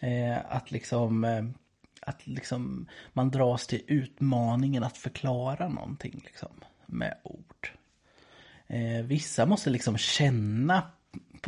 [0.00, 1.44] Eh, att liksom eh,
[2.00, 7.70] att liksom man dras till utmaningen att förklara någonting liksom med ord.
[8.66, 10.90] Eh, vissa måste liksom känna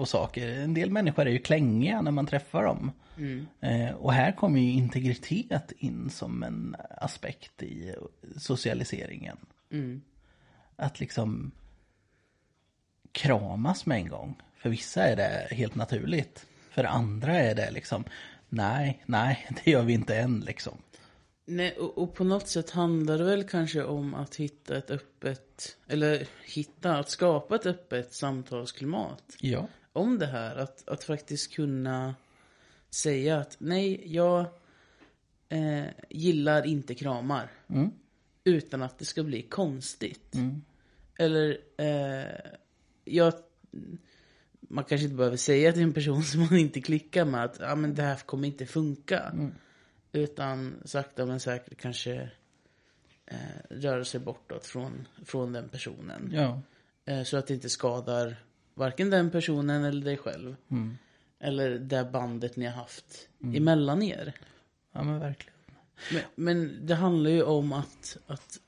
[0.00, 0.48] på saker.
[0.48, 2.92] En del människor är ju klängiga när man träffar dem.
[3.60, 7.94] Eh, och här kommer ju integritet in som en aspekt i
[8.36, 9.36] socialiseringen.
[10.76, 11.50] Att liksom
[13.12, 14.42] kramas med en gång.
[14.56, 16.46] För vissa är det helt naturligt.
[16.70, 18.04] För andra är det liksom,
[18.48, 20.76] nej, nej, det gör vi inte än liksom.
[21.44, 25.76] Nej, och, och på något sätt handlar det väl kanske om att hitta ett öppet,
[25.88, 29.68] eller hitta, att skapa ett öppet samtalsklimat Ja.
[29.92, 30.56] Om det här.
[30.56, 32.14] Att, att faktiskt kunna
[32.90, 34.46] säga att nej, jag
[35.48, 37.50] eh, gillar inte kramar.
[38.44, 40.34] Utan att det ska bli konstigt.
[41.18, 42.50] Eller, eh,
[43.04, 43.32] jag,
[44.60, 47.76] man kanske inte behöver säga till en person som man inte klickar med att ah,
[47.76, 49.32] men det här kommer inte funka.
[50.12, 52.30] Utan sakta men säkert kanske
[53.26, 53.36] eh,
[53.70, 56.30] röra sig bortåt från, från den personen.
[56.34, 56.62] Ja.
[57.04, 58.36] Eh, så att det inte skadar
[58.80, 60.56] varken den personen eller dig själv.
[61.40, 64.32] Eller det bandet ni har haft emellan er.
[64.92, 65.54] Ja men verkligen.
[66.12, 68.58] Men, men det handlar ju om att, att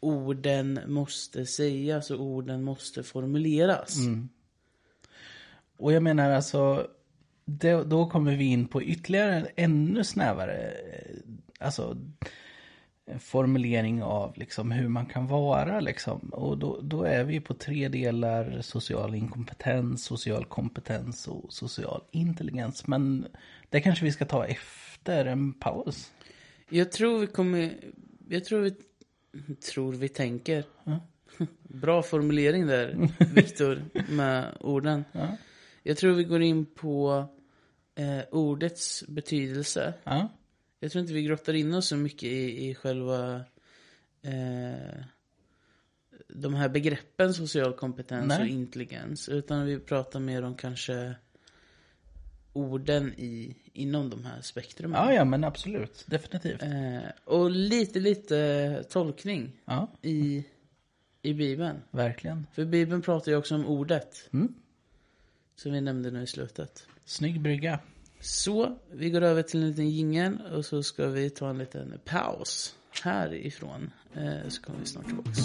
[0.00, 3.96] orden måste sägas och orden måste formuleras.
[5.76, 6.86] Och jag menar alltså,
[7.44, 11.16] då, då kommer vi in på ytterligare ännu snävare, eh,
[11.58, 11.96] alltså
[13.18, 16.18] formulering av liksom hur man kan vara liksom.
[16.32, 22.86] Och då, då är vi på tre delar, social inkompetens, social kompetens och social intelligens.
[22.86, 23.26] Men
[23.68, 26.12] det kanske vi ska ta efter en paus.
[26.68, 27.74] Jag tror vi kommer...
[28.28, 28.74] Jag tror vi...
[29.72, 30.64] Tror vi tänker.
[31.62, 35.04] Bra formulering där, Viktor, med orden.
[35.82, 37.24] Jag tror vi går in på
[37.94, 39.94] eh, ordets betydelse.
[40.04, 40.28] Ja,
[40.80, 43.36] Jag tror inte vi grottar in oss så mycket i, i själva
[44.22, 45.02] eh,
[46.28, 48.40] de här begreppen social kompetens Nej.
[48.40, 49.28] och intelligens.
[49.28, 51.14] Utan vi pratar mer om kanske
[52.52, 55.00] orden i, inom de här spektrumen.
[55.00, 56.62] ja, ja men absolut, definitivt.
[56.62, 60.44] Eh, och lite, lite tolkning Ja, i,
[61.22, 61.76] i Bibeln.
[61.90, 62.46] verkligen.
[62.52, 64.28] För Bibeln pratar ju också om ordet.
[64.32, 64.54] Mm.
[65.56, 66.86] Som vi nämnde nu i slutet.
[67.04, 67.80] Snygg brygga.
[68.20, 71.98] Så, vi går över till en liten jingel och så ska vi ta en liten
[72.04, 73.90] paus härifrån.
[74.14, 75.38] Eh, så kommer vi snart tillbaks.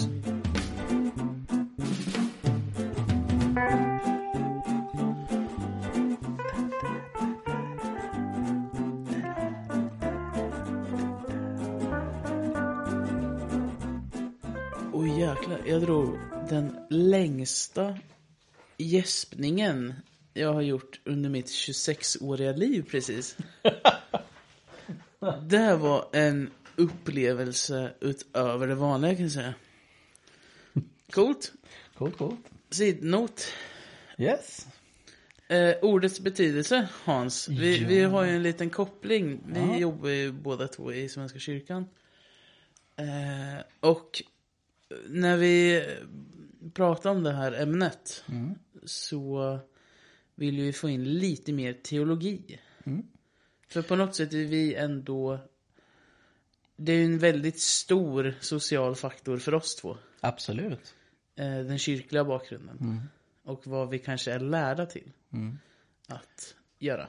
[14.92, 17.98] Oj jäklar, jag drog den längsta
[18.76, 19.94] gäspningen
[20.36, 23.36] jag har gjort under mitt 26-åriga liv precis.
[25.42, 29.54] Det här var en upplevelse utöver det vanliga kan jag säga.
[31.12, 31.52] Coolt.
[31.98, 32.40] Coolt, coolt.
[32.70, 33.42] Sidnote.
[34.18, 34.66] Yes.
[35.48, 37.48] Eh, ordets betydelse, Hans.
[37.48, 37.88] Vi, Ja.
[37.88, 39.40] vi har ju en liten koppling.
[39.46, 39.78] Vi Ja.
[39.78, 41.86] jobbar ju båda två i Svenska kyrkan.
[42.96, 44.22] Eh, och
[45.08, 45.84] när vi
[46.74, 48.54] pratar om det här ämnet Mm.
[48.84, 49.58] så
[50.36, 52.60] vill vi få in lite mer teologi.
[52.84, 53.06] Mm.
[53.68, 55.38] För på något sätt är vi ändå...
[56.76, 59.96] Det är ju en väldigt stor social faktor för oss två.
[60.20, 60.94] Absolut.
[61.36, 62.78] Eh, den kyrkliga bakgrunden.
[62.80, 63.00] Mm.
[63.44, 65.12] Och vad vi kanske är lärda till
[66.08, 67.08] att göra.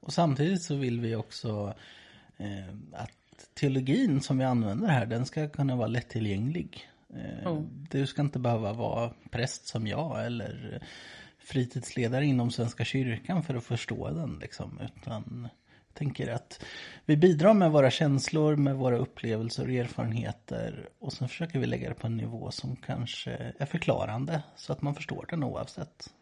[0.00, 1.74] Och samtidigt så vill vi också
[2.36, 3.10] eh, att
[3.54, 6.90] teologin som vi använder här, den ska kunna vara lättillgänglig.
[7.14, 7.64] Eh, Ja.
[7.90, 10.82] Du ska inte behöva vara präst som jag eller
[11.46, 14.38] fritidsledare inom Svenska kyrkan för att förstå den.
[14.38, 15.48] Liksom, utan
[15.88, 16.64] jag tänker att
[17.04, 20.88] vi bidrar med våra känslor, med våra upplevelser och erfarenheter.
[20.98, 24.82] Och sen försöker vi lägga det på en nivå som kanske är förklarande så att
[24.82, 26.12] man förstår den oavsett.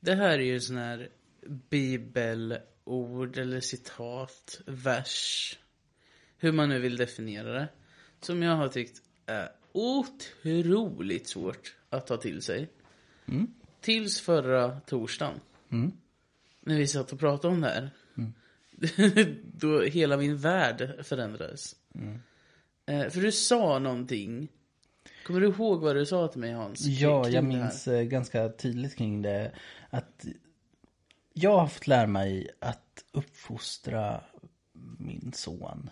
[0.00, 1.08] Det här är ju sån här
[1.48, 5.58] bibelord eller citat, vers.
[6.38, 7.68] Hur man nu vill definiera det.
[8.20, 12.68] Som jag har tyckt är otroligt svårt att ta till sig.
[13.80, 15.40] Tills förra torsdagen.
[16.60, 17.90] När vi satt och pratade om det här.
[19.58, 21.76] Då hela min värld förändrades.
[22.86, 24.48] Eh, för du sa någonting.
[25.26, 26.86] Kommer du ihåg vad du sa till mig Hans?
[26.86, 29.52] Ja, jag minns eh, ganska tydligt kring det.
[29.90, 30.26] Att
[31.42, 34.20] jag har fått lära mig att uppfostra
[34.98, 35.90] min son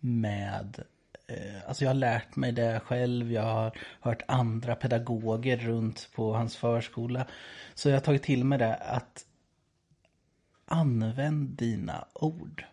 [0.00, 0.84] med
[1.26, 6.34] eh, Alltså jag har lärt mig det själv, jag har hört andra pedagoger runt på
[6.34, 7.26] hans förskola.
[7.74, 9.26] Så jag har tagit till mig det att
[10.66, 12.64] använd dina ord.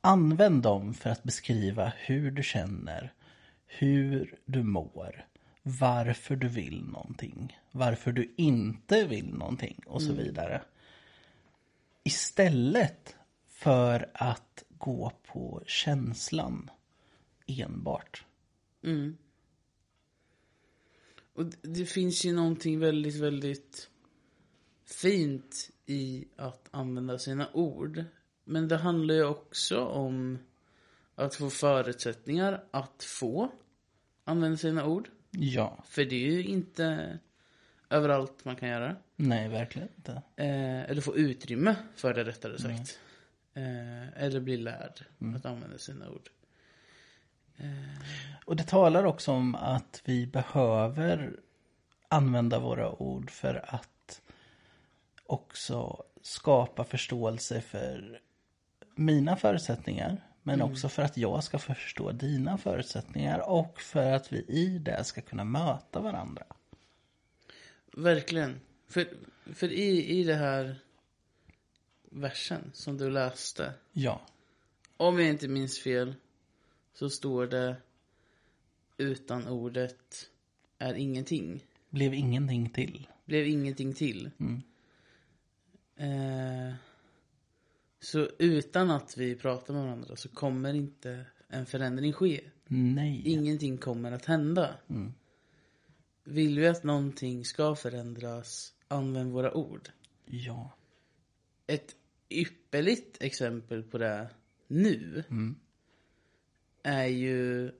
[0.00, 3.12] Använd dem för att beskriva hur du känner,
[3.66, 5.26] hur du mår,
[5.62, 10.62] varför du vill någonting, varför du inte vill någonting och så vidare.
[12.04, 13.16] Istället
[13.48, 16.70] för att gå på känslan
[17.46, 18.24] enbart.
[21.34, 23.90] Och det- det finns ju någonting väldigt, väldigt
[24.84, 28.04] fint i att använda sina ord.
[28.44, 30.38] Men det handlar ju också om
[31.14, 33.52] att få förutsättningar att få
[34.24, 35.10] använda sina ord.
[35.30, 37.18] Ja, För det är ju inte
[37.90, 38.96] överallt man kan göra.
[39.16, 40.12] nej verkligen inte.
[40.36, 42.98] Eh, eller få utrymme för det rättare sagt.
[43.54, 45.04] Eh, eller bli lärd
[45.36, 46.28] att använda sina ord.
[48.44, 51.36] Och det talar också om att vi behöver
[52.08, 54.22] använda våra ord för att
[55.26, 58.20] också skapa förståelse för
[58.94, 60.26] mina förutsättningar.
[60.42, 65.04] Men också för att jag ska förstå dina förutsättningar och för att vi i det
[65.04, 66.46] ska kunna möta varandra.
[67.92, 68.60] Verkligen.
[68.88, 69.08] För,
[69.54, 70.76] för i, i det här
[72.10, 73.72] versen som du läste.
[73.92, 74.20] Ja,
[74.96, 76.14] Om jag inte minns fel
[76.92, 77.76] så står det
[78.96, 80.30] utan ordet
[80.78, 81.64] är ingenting.
[81.90, 83.08] blev ingenting till.
[83.24, 84.30] Blev ingenting till.
[85.96, 86.74] Eh,
[88.00, 92.50] så utan att vi pratar med varandra så kommer inte en förändring ske.
[92.66, 93.22] Nej.
[93.24, 94.74] Ingenting kommer att hända.
[96.24, 99.90] Vill vi att någonting ska förändras, använd våra ord.
[100.26, 100.76] Ja.
[101.66, 101.96] Ett
[102.30, 104.30] ypperligt exempel på det
[104.66, 105.24] nu
[106.82, 107.70] är ju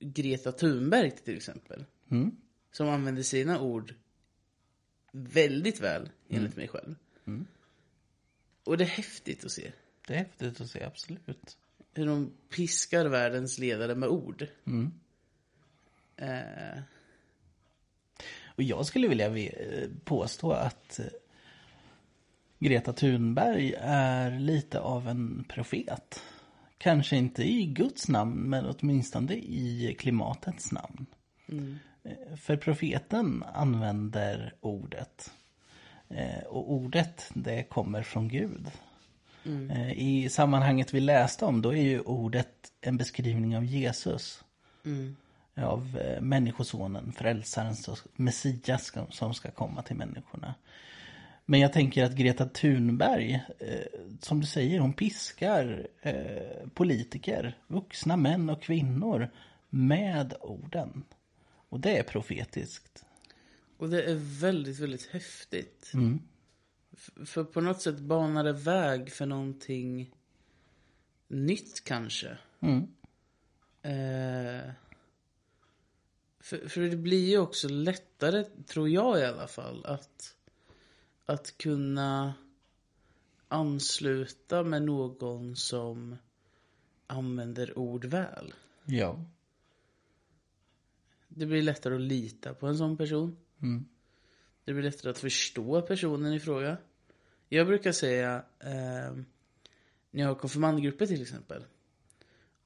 [0.00, 1.84] Greta Thunberg till exempel.
[2.08, 2.36] Mm.
[2.72, 3.94] Som använder sina ord
[5.12, 6.94] väldigt väl, enligt mig själv.
[8.64, 9.72] Och det är häftigt att se
[10.06, 11.58] Det är häftigt att se, absolut.
[11.94, 14.46] hur de piskar världens ledare med ord.
[16.16, 16.80] Eh,
[18.56, 21.06] Och jag skulle vilja ve- påstå att eh,
[22.58, 26.22] Greta Thunberg är lite av en profet.
[26.78, 31.06] Kanske inte i Guds namn, men åtminstone i klimatets namn.
[32.02, 35.32] Eh, För profeten använder ordet.
[36.16, 38.70] Eh, Och ordet, det kommer från Gud.
[39.70, 44.44] Eh, I sammanhanget vi läste om, då är ju ordet en beskrivning av Jesus
[45.56, 47.74] av eh, människosonen, frälsaren,
[48.16, 50.54] Messias som ska komma till människorna.
[51.44, 53.40] Men jag tänker att Greta Thunberg,
[54.20, 55.86] som du säger, hon piskar
[56.74, 59.28] politiker, vuxna män och kvinnor
[59.70, 61.04] med orden.
[61.68, 63.04] Och det är profetiskt.
[63.82, 65.92] Och det är väldigt, väldigt häftigt.
[66.92, 70.14] F- för på något sätt banar det väg för någonting
[71.28, 72.38] nytt kanske.
[73.82, 74.70] Eh,
[76.40, 80.36] för, för det blir ju också lättare, tror jag i alla fall, att,
[81.24, 82.34] att kunna
[83.48, 86.16] ansluta med någon som
[87.06, 88.54] använder ord väl.
[88.84, 89.24] Ja.
[91.28, 93.36] Det blir lättare att lita på en sån person.
[94.64, 96.76] Det blir lättare att förstå personen i fråga.
[97.48, 99.16] Jag brukar säga, eh,
[100.10, 101.64] när jag har konfirmandgrupper till exempel.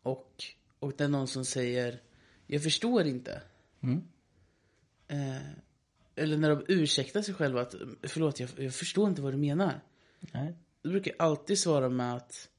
[0.02, 0.44] Och,
[0.78, 2.02] och det är någon som säger,
[2.46, 3.42] jag förstår inte.
[3.80, 4.02] Mm.
[5.08, 5.50] Eh,
[6.14, 9.80] eller när de ursäktar sig själva att, förlåt jag, jag förstår inte vad du menar.
[10.20, 10.54] Nej.
[10.82, 12.50] Då brukar jag alltid svara med att,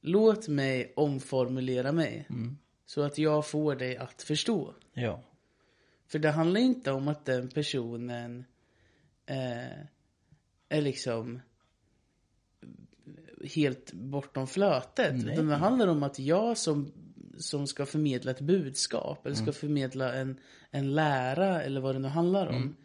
[0.00, 2.26] låt mig omformulera mig.
[2.86, 4.74] Så att jag får dig att förstå.
[4.92, 5.22] Ja.
[6.10, 8.44] För det handlar inte om att den personen
[9.26, 9.80] eh,
[10.68, 11.40] är liksom
[13.54, 15.24] helt bortom flötet.
[15.24, 15.32] Nej.
[15.32, 16.92] Utan det handlar om att jag som,
[17.38, 20.40] som ska förmedla ett budskap eller ska förmedla en,
[20.70, 22.76] en lära eller vad det nu handlar om.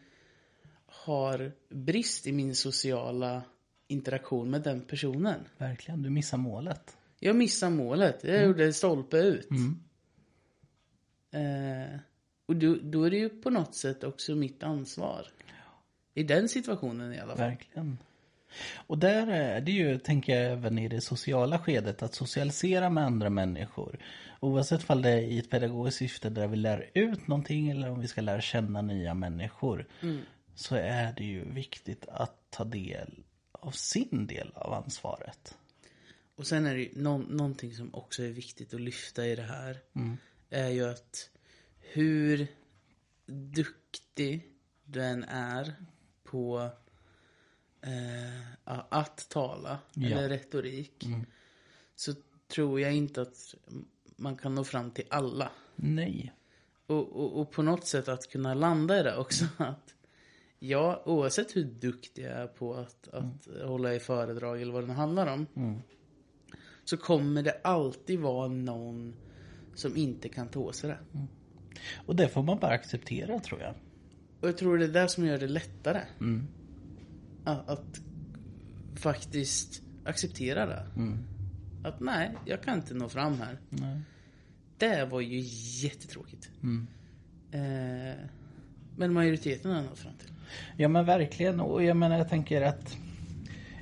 [0.86, 3.44] Har brist i min sociala
[3.88, 5.40] interaktion med den personen.
[5.58, 6.02] Verkligen.
[6.02, 6.98] Du missar målet.
[7.20, 8.24] Jag missar målet.
[8.24, 9.50] Jag gjorde stolpe ut.
[11.32, 12.00] Eh,
[12.46, 15.28] och då, då är det ju på något sätt också mitt ansvar.
[16.14, 17.50] I den situationen i alla fall.
[17.50, 17.98] Verkligen.
[18.88, 23.04] Och där är det ju, tänker jag, även i det sociala skedet att socialisera med
[23.04, 24.00] andra människor.
[24.40, 28.00] Oavsett om det är i ett pedagogiskt syfte där vi lär ut någonting eller om
[28.00, 29.88] vi ska lära känna nya människor.
[30.56, 35.58] Så är det ju viktigt att ta del av sin del av ansvaret.
[36.36, 39.44] Och sen är det ju nå- någonting som också är viktigt att lyfta i det
[39.44, 39.80] här.
[40.50, 41.30] Är ju att
[41.94, 42.48] hur
[43.26, 44.52] duktig
[44.86, 45.76] du än är
[46.24, 46.70] på
[47.82, 50.08] eh, att tala Ja.
[50.08, 51.06] eller retorik.
[51.96, 52.14] Så
[52.48, 53.56] tror jag inte att
[54.16, 55.52] man kan nå fram till alla.
[55.76, 56.34] Nej.
[56.88, 59.46] Och, och, och på något sätt att kunna landa i det också.
[59.58, 59.96] Att
[60.60, 64.88] ja, oavsett hur duktig jag är på att, att hålla i föredrag eller vad det
[64.88, 65.48] nu handlar om.
[66.84, 69.16] Så kommer det alltid vara någon
[69.76, 71.00] som inte kan ta sig det.
[72.06, 73.74] Och det får man bara acceptera tror jag.
[74.42, 76.02] Och jag tror det är det som gör det lättare.
[77.44, 78.02] Att, att
[78.96, 80.86] faktiskt acceptera det.
[81.84, 83.60] Att nej, jag kan inte nå fram här.
[83.70, 84.02] Nej.
[84.78, 85.40] Det var ju
[85.86, 86.50] jättetråkigt.
[87.52, 88.20] Eh,
[88.98, 90.30] men majoriteten har nått fram till.
[90.78, 92.98] Ja men verkligen och jag menar jag tänker att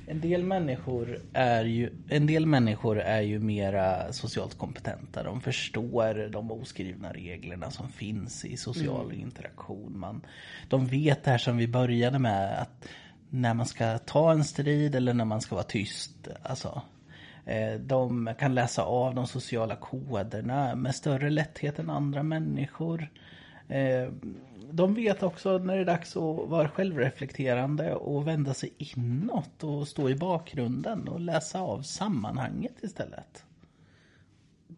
[0.06, 5.22] en del människor är ju, en del människor är ju mera socialt kompetenta.
[5.22, 9.98] De förstår de oskrivna reglerna som finns i social interaktion.
[9.98, 10.22] Man,
[10.68, 12.88] de vet det här som vi började med att
[13.30, 16.28] när man ska ta en strid eller när man ska vara tyst.
[16.42, 16.82] Alltså,
[17.44, 23.08] eh, de kan läsa av de sociala koderna med större lätthet än andra människor.
[23.68, 24.12] Eh,
[24.72, 29.88] de vet också när det är dags att vara självreflekterande och vända sig inåt och
[29.88, 33.44] stå i bakgrunden och läsa av sammanhanget istället.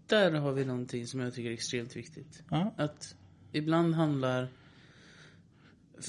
[0.06, 2.42] Där har vi någonting som jag tycker är extremt viktigt.
[2.50, 2.74] Ja.
[2.76, 3.16] Att
[3.52, 4.48] ibland handlar...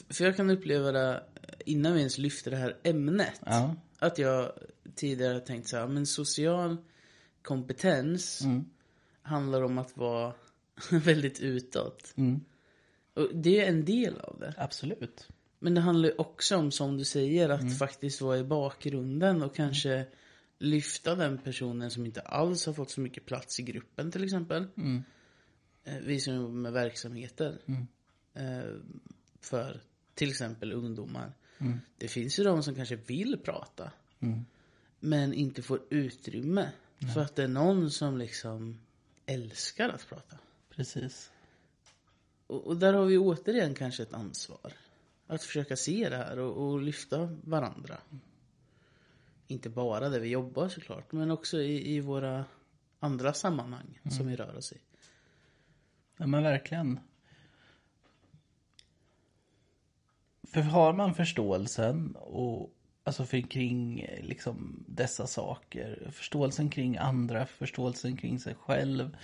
[0.10, 1.24] För jag kan uppleva det
[1.66, 3.42] innan vi ens lyfter det här ämnet.
[3.46, 3.76] Ja.
[4.00, 4.52] Att jag
[4.96, 6.78] tidigare har tänkt så här, men social
[7.42, 8.44] kompetens
[9.22, 10.34] handlar om att vara
[10.92, 12.14] väldigt utåt.
[12.16, 12.42] Mm.
[13.18, 14.54] Och det är en del av det.
[14.58, 15.28] Absolut.
[15.60, 20.06] Men det handlar också om, som du säger, att faktiskt vara i bakgrunden och kanske
[20.60, 24.68] lyfta den personen som inte alls har fått så mycket plats i gruppen till exempel.
[25.84, 27.58] Eh, Vi som jobbar med verksamheter.
[28.34, 28.74] Eh,
[29.42, 29.82] För
[30.14, 31.34] till exempel ungdomar.
[31.98, 33.92] Det finns ju de som kanske vill prata.
[35.00, 36.70] Men inte får utrymme.
[37.14, 38.80] För att det är någon som liksom
[39.26, 40.38] älskar att prata.
[40.70, 41.32] Precis.
[42.48, 44.74] Och, och där har vi återigen kanske ett ansvar.
[45.28, 47.98] Att försöka se det här och, och lyfta varandra.
[49.48, 52.46] Inte bara där vi jobbar såklart, men också i, i våra
[53.00, 54.78] andra sammanhang som vi rör oss i.
[56.18, 57.00] Ja men verkligen.
[60.44, 62.74] För har man förståelsen och
[63.04, 69.18] alltså för kring liksom dessa saker, förståelsen kring andra, förståelsen kring sig själv,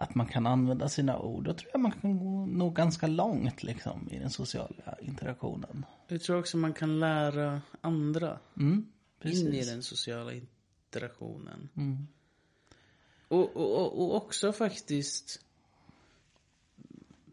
[0.00, 3.62] att man kan använda sina ord, då tror jag man kan gå nog ganska långt
[3.62, 5.86] liksom i den sociala interaktionen.
[6.08, 8.86] Jag tror också man kan lära andra Mm,
[9.24, 11.68] in i den sociala interaktionen.
[11.76, 12.06] Mm.
[13.28, 15.40] Och, och, och, också faktiskt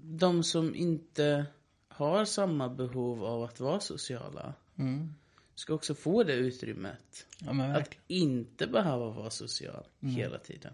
[0.02, 1.46] de som inte
[1.88, 5.14] har samma behov av att vara sociala Mm.
[5.56, 7.26] ska också få det utrymmet.
[7.40, 10.74] Ja Att inte behöva vara social hela tiden.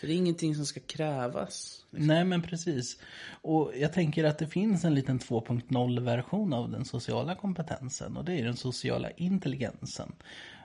[0.00, 1.84] För det är ingenting som ska krävas.
[1.90, 2.06] Liksom.
[2.06, 2.98] Nej men precis.
[3.30, 8.24] Och jag tänker att det finns en liten 2.0 version av den sociala kompetensen och
[8.24, 10.12] det är den sociala intelligensen.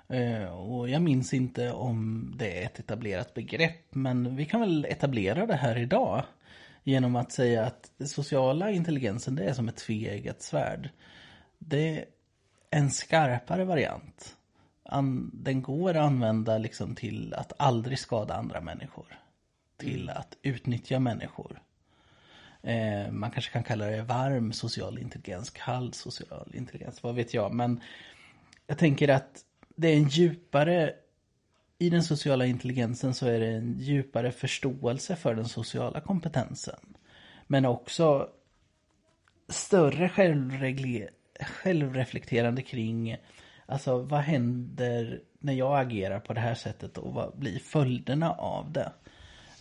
[0.07, 4.85] Eh, och jag minns inte om det är ett etablerat begrepp men vi kan väl
[4.85, 6.23] etablera det här idag.
[6.83, 10.89] Genom att säga att den sociala intelligensen det är som ett tveeggat svärd.
[11.59, 12.05] Det är
[12.69, 14.35] en skarpare variant.
[15.33, 19.22] Den går att använda liksom till att aldrig skada andra människor.
[19.83, 21.61] Till att utnyttja människor.
[22.61, 27.53] Eh, man kanske kan kalla det varm social intelligens, kall social intelligens, vad vet jag.
[27.53, 27.81] Men
[28.67, 30.93] jag tänker att det är en djupare,
[31.79, 36.79] i den sociala intelligensen så är det en djupare förståelse för den sociala kompetensen.
[37.47, 38.29] Men också
[39.49, 41.09] större självregle-
[41.39, 43.17] självreflekterande kring
[43.65, 48.71] Alltså vad händer när jag agerar på det här sättet och vad blir följderna av
[48.71, 48.91] det?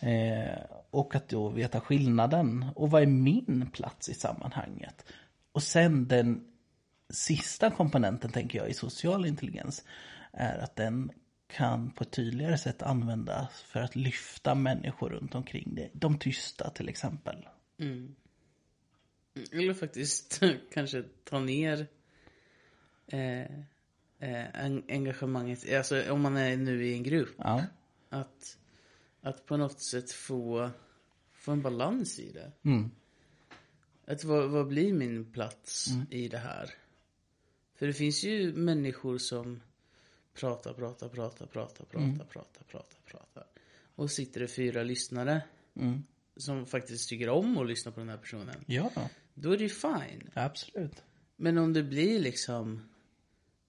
[0.03, 0.59] Eh,
[0.91, 5.05] och att då veta skillnaden och vad är min plats i sammanhanget?
[5.53, 6.45] Och sen den
[7.11, 9.85] sista komponenten tänker jag i social intelligens
[10.33, 11.13] är att den
[11.47, 15.91] kan på ett tydligare sätt användas för att lyfta människor runt omkring det.
[15.93, 17.49] De tysta till exempel.
[19.53, 20.43] Eller faktiskt
[20.73, 21.87] kanske ta ner
[23.07, 23.41] eh,
[24.19, 25.73] eh, en, engagemanget.
[25.75, 27.35] Alltså om man är nu i en grupp.
[27.39, 27.65] Ja,
[28.09, 28.59] Att,
[29.23, 30.71] att på något sätt få,
[31.33, 32.53] få en balans i det.
[32.63, 32.91] mm.
[34.05, 36.71] Att vad, vad blir min plats i det här?
[37.75, 39.61] För det finns ju människor som
[40.35, 43.45] pratar, pratar, pratar, pratar, pratar, pratar, pratar, pratar.
[43.95, 45.43] Och sitter det fyra lyssnare
[45.75, 46.03] Mm.
[46.37, 48.65] som faktiskt tycker om att lyssna på den här personen.
[48.67, 48.91] ja
[49.35, 50.31] Då är det ju fine.
[50.35, 51.03] absolut.
[51.37, 52.81] Men om det blir liksom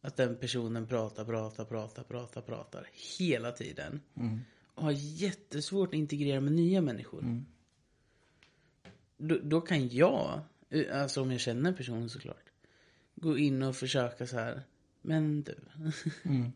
[0.02, 2.88] att den personen pratar, pratar, pratar, pratar, pratar
[3.20, 4.02] hela tiden.
[4.14, 4.22] Och
[4.76, 7.44] har jättesvårt att integrera med nya människor.
[9.18, 12.46] Då, då kan jag, eh, alltså om jag känner personen såklart,
[13.16, 14.62] gå in och försöka så här.
[15.02, 15.56] Men du.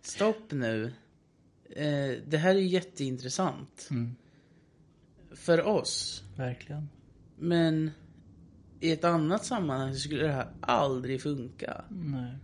[0.00, 0.92] Stopp nu.
[1.70, 3.88] Eh, det här är jätteintressant.
[5.30, 6.24] För oss.
[6.36, 6.88] Verkligen.
[7.38, 7.90] Men
[8.80, 11.84] i ett annat sammanhang skulle det här aldrig funka.
[11.88, 12.36] Nej.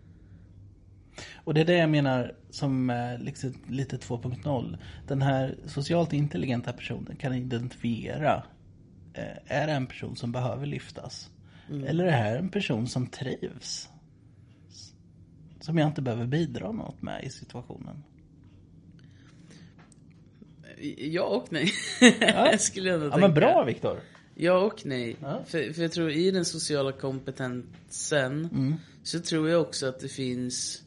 [1.44, 4.78] Och det är det jag menar som är liksom lite 2.0.
[5.06, 8.42] Den här socialt intelligenta personen kan identifiera.
[9.14, 11.30] eh, Är det en person som behöver lyftas?
[11.86, 13.88] Eller är det här en person som trivs?
[15.60, 18.02] Som jag inte behöver bidra något med i situationen.
[20.98, 21.66] Ja och nej.
[22.58, 23.16] skulle jag Ja tänka.
[23.18, 24.00] men bra Viktor.
[24.34, 25.16] Ja och nej.
[25.22, 25.42] Ja.
[25.46, 28.74] För, för jag tror i den sociala kompetensen Mm.
[29.02, 30.82] så tror jag också att det finns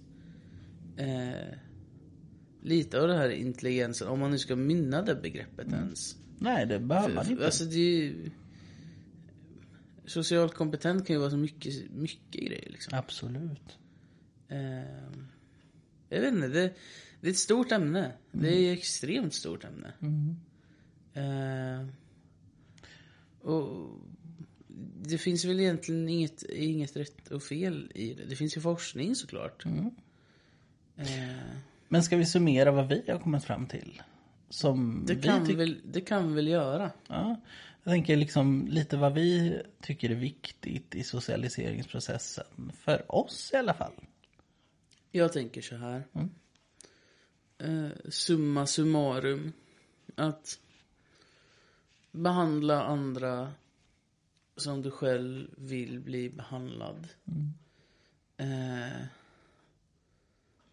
[1.00, 1.58] eh,
[2.62, 6.16] lite av det här intelligensen, om man nu ska mynna det begreppet ens.
[6.40, 7.46] Nej det behöver man inte.
[7.46, 8.32] alltså det är ju...
[10.06, 12.98] Socialt kompetent kan ju vara så mycket, mycket grejer liksom.
[12.98, 13.78] Absolut.
[14.48, 14.60] Eh,
[16.10, 16.74] jag vet inte, det,
[17.22, 18.12] det är ett stort ämne.
[18.32, 19.94] Det är ett extremt stort ämne.
[21.14, 21.88] Eh,
[23.42, 23.90] och
[25.02, 28.26] det finns väl egentligen inget, inget rätt och fel i det.
[28.26, 29.66] Det finns ju forskning såklart.
[29.66, 29.88] Eh,
[31.88, 34.02] Men ska vi summera vad vi har kommit fram till?
[34.50, 36.92] Som det, vi kan tycker- väl, det kan vi väl göra.
[37.08, 37.42] Ja,
[37.84, 42.72] jag tänker liksom lite vad vi tycker är viktigt i socialiseringsprocessen.
[42.80, 43.94] För oss i alla fall.
[45.12, 46.04] Jag tänker så här.
[47.58, 49.54] Eh, summa summarum.
[50.16, 50.60] Att
[52.12, 53.52] behandla andra
[54.56, 57.08] som du själv vill bli behandlad.
[58.38, 59.06] Eh,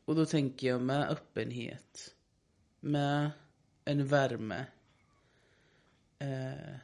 [0.07, 2.15] och då tänker jag med öppenhet.
[2.81, 3.31] Med
[3.85, 4.67] en värme.
[6.19, 6.77] Eh,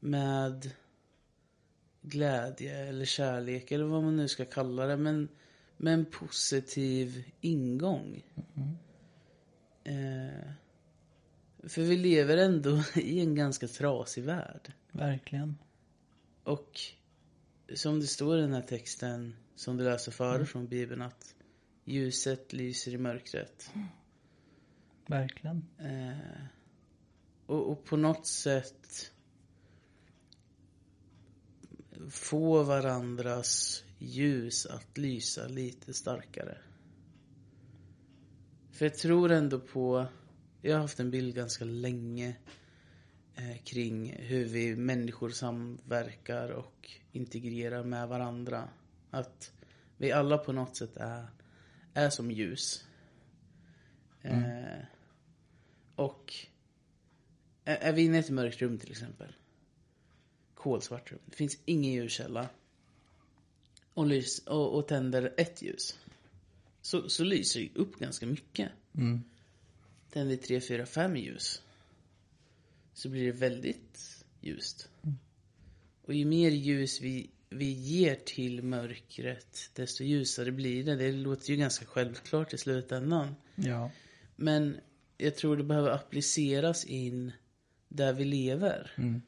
[0.00, 0.70] med
[2.02, 4.96] glädje eller kärlek eller vad man nu ska kalla det.
[4.96, 5.28] Men
[5.76, 8.22] med en positiv ingång.
[9.84, 10.50] Eh,
[11.62, 14.72] för vi lever ändå i en ganska trasig värld.
[14.92, 15.58] Verkligen.
[16.44, 16.80] Och
[17.74, 21.34] som det står i den här texten som du läser före från Bibeln att
[21.90, 23.72] ljuset lyser i mörkret.
[25.06, 25.64] Verkligen.
[25.78, 26.44] Eh,
[27.46, 29.12] och, och på något sätt
[32.10, 36.58] få varandras ljus att lysa lite starkare.
[38.70, 40.06] För jag tror ändå på,
[40.62, 42.36] jag har haft en bild ganska länge
[43.34, 48.68] eh, kring hur vi människor samverkar och integrerar med varandra.
[49.10, 49.52] Att
[49.96, 51.26] vi alla på något sätt är,
[51.94, 52.84] är som ljus.
[54.22, 54.84] Eh,
[55.94, 56.34] och
[57.64, 59.32] är, är vi inne i ett mörkt rum till exempel.
[60.54, 61.20] Kolsvart rum.
[61.26, 62.48] Det finns ingen ljuskälla.
[63.94, 65.98] Och, lys, och, och tänder ett ljus.
[66.82, 68.70] Så, så lyser det upp ganska mycket.
[70.10, 71.62] Tänder vi tre, fyra, fem ljus.
[72.94, 74.88] Så blir det väldigt ljust.
[76.02, 80.96] Och ju mer ljus vi vi ger till mörkret, desto ljusare blir det.
[80.96, 83.34] Det låter ju ganska självklart i slutändan.
[83.54, 83.90] Ja.
[84.36, 84.80] Men
[85.18, 87.32] jag tror det behöver appliceras in
[87.88, 88.92] där vi lever.
[88.96, 89.22] Mm.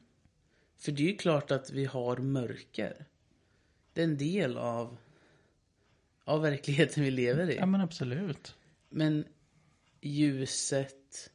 [0.77, 3.05] För det är ju klart att vi har mörker.
[3.93, 4.97] Det är en del av,
[6.23, 7.55] av verkligheten vi lever i.
[7.55, 8.55] ja, men absolut.
[8.89, 9.25] Men
[10.01, 11.31] ljuset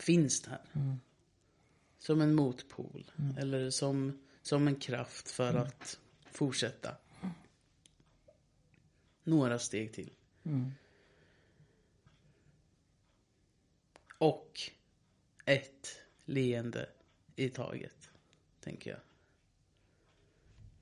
[0.00, 0.98] finns där.
[1.98, 3.10] Som en motpol.
[3.38, 5.98] Eller som, som en kraft för att
[6.30, 6.96] fortsätta.
[9.24, 10.10] Några steg till.
[14.18, 14.60] Och
[15.44, 16.88] ett leende
[17.36, 18.10] i taget,
[18.60, 19.00] tänker jag.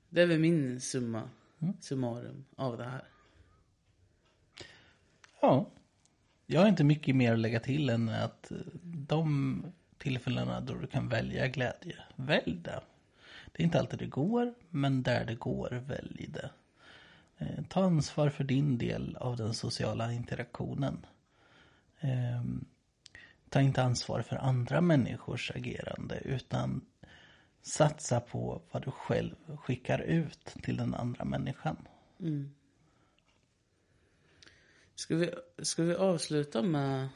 [0.08, 1.30] Det är väl min summa
[1.80, 3.08] summarum av det här.
[5.40, 5.70] Ja.
[6.46, 8.52] Jag har inte mycket mer att lägga till än att
[8.82, 9.62] de
[9.98, 12.82] tillfällena då du kan välja glädje, välj det.
[13.56, 16.50] Det är inte alltid det går, men där det går, välj det.
[17.38, 21.06] Eh, Ta ansvar för din del av den sociala interaktionen.
[22.00, 22.64] Ehm,
[23.48, 26.80] ta inte ansvar för andra människors agerande utan
[27.62, 31.76] satsa på vad du själv skickar ut till den andra människan.
[32.20, 32.54] Mm.
[34.94, 37.08] Ska vi, ska vi avsluta med...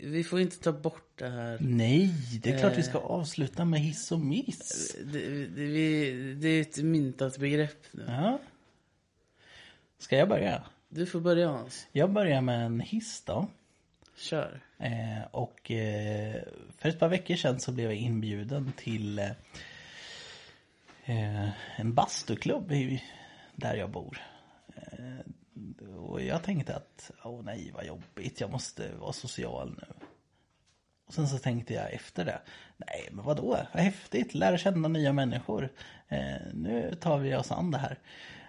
[0.00, 1.58] Vi får inte ta bort det här.
[1.60, 4.96] Nej, det är klart vi ska avsluta med hiss och miss.
[5.04, 8.04] Det, det, vi, det är ett myntat begrepp nu.
[8.08, 8.38] Ja.
[9.98, 10.62] Ska jag börja?
[10.88, 11.86] Du får börja Hans.
[11.92, 13.46] Jag börjar med en hiss då.
[14.16, 14.60] Kör.
[14.78, 16.42] Eh, och eh,
[16.78, 19.30] för ett par veckor sedan så blev jag inbjuden till eh,
[21.04, 23.02] eh, en bastuklubb i,
[23.54, 24.22] där jag bor.
[25.96, 30.06] Och jag tänkte att, åh nej vad jobbigt, jag måste vara social nu.
[31.06, 32.40] Och sen så tänkte jag efter det,
[32.76, 35.72] nej men vadå, vad häftigt, lära känna nya människor.
[36.08, 37.98] Eh, nu tar vi oss an det här.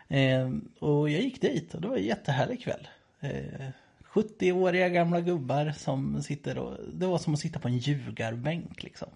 [0.08, 2.88] Eh, och jag gick dit och det var en jättehärlig kväll.
[3.20, 3.70] Eh,
[4.14, 9.10] 70-åriga gamla gubbar som sitter och, det var som att sitta på en ljugarbänk liksom.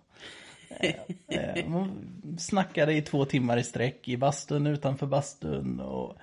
[0.69, 0.95] Eh,
[1.27, 2.07] eh, man
[2.39, 6.17] snackade i två timmar i sträck i bastun utanför bastun och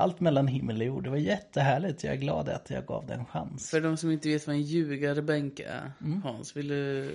[0.00, 1.04] allt mellan himmel och jord.
[1.04, 2.04] Det var jättehärligt.
[2.04, 3.70] Jag är glad att jag gav det en chans.
[3.70, 5.92] För de som inte vet vad en ljugarbänk är,
[6.24, 7.10] Hans, vill du,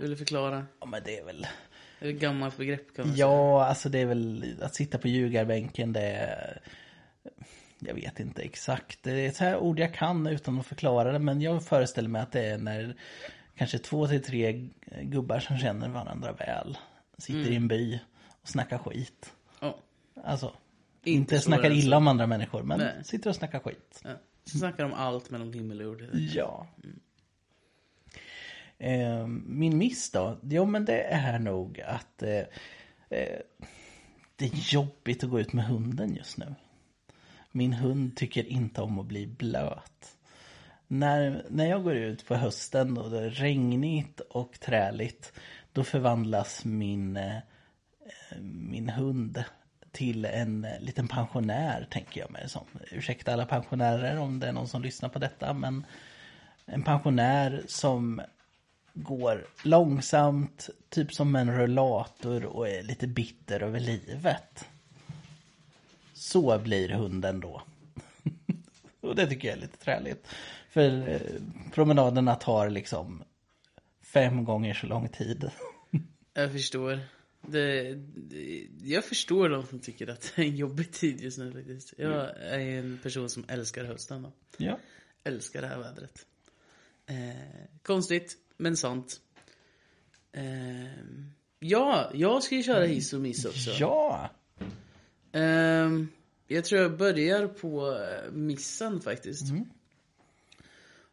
[0.00, 0.66] vill du förklara?
[0.80, 1.46] Ja men det är väl
[2.00, 3.26] Det är ett gammalt begrepp kan man säga.
[3.26, 6.60] Ja, alltså det är väl att sitta på ljugarbänken det är...
[7.78, 9.02] Jag vet inte exakt.
[9.02, 11.18] Det är ett här ord jag kan utan att förklara det.
[11.18, 12.96] Men jag föreställer mig att det är när
[13.56, 14.68] kanske två till tre
[15.02, 16.78] gubbar som känner varandra väl
[17.18, 17.98] sitter i en by
[18.42, 19.32] och snackar skit.
[19.60, 19.78] Ja.
[20.24, 20.52] Alltså,
[21.04, 23.04] Inte snackar illa om andra människor, men Nej.
[23.04, 24.00] sitter och snackar skit.
[24.04, 24.10] Ja.
[24.44, 26.04] Så snackar de allt mellan himmel och jord.
[26.12, 26.66] Ja.
[28.78, 30.38] Eh, min miss då?
[30.42, 32.38] Jo men det är nog att eh,
[33.10, 33.38] eh,
[34.36, 36.54] det är jobbigt att gå ut med hunden just nu.
[37.52, 40.16] Min hund tycker inte om att bli blöt.
[40.86, 45.32] När, när jag går ut på hösten och det är regnigt och träligt
[45.72, 47.36] då förvandlas min, eh,
[48.40, 49.44] min hund
[49.92, 52.64] till en eh, liten pensionär tänker jag mig som.
[52.90, 55.86] Ursäkta alla pensionärer om det är någon som lyssnar på detta men
[56.66, 58.20] en pensionär som
[58.94, 64.68] går långsamt, typ som en rullator och är lite bitter över livet.
[66.14, 67.62] Så blir hunden då.
[69.00, 70.28] och det tycker jag är lite träligt.
[70.70, 71.20] För eh,
[71.72, 73.22] promenaderna tar liksom
[74.02, 75.50] fem gånger så lång tid.
[76.34, 77.00] Jag förstår.
[77.40, 81.52] Det, det, jag förstår de som tycker att det är en jobbig tid just nu
[81.52, 81.94] faktiskt.
[81.96, 84.32] Jag är en person som älskar hösten då.
[84.56, 84.78] ja.
[85.24, 86.26] Älskar det här vädret.
[87.06, 89.20] Eh, konstigt, men sant.
[90.32, 90.42] Eh,
[91.58, 93.70] ja, jag ska ju köra hiss och miss också.
[93.70, 94.30] Ja!
[95.32, 96.08] Ehm,
[96.46, 99.44] jag tror jag börjar på eh, missen faktiskt.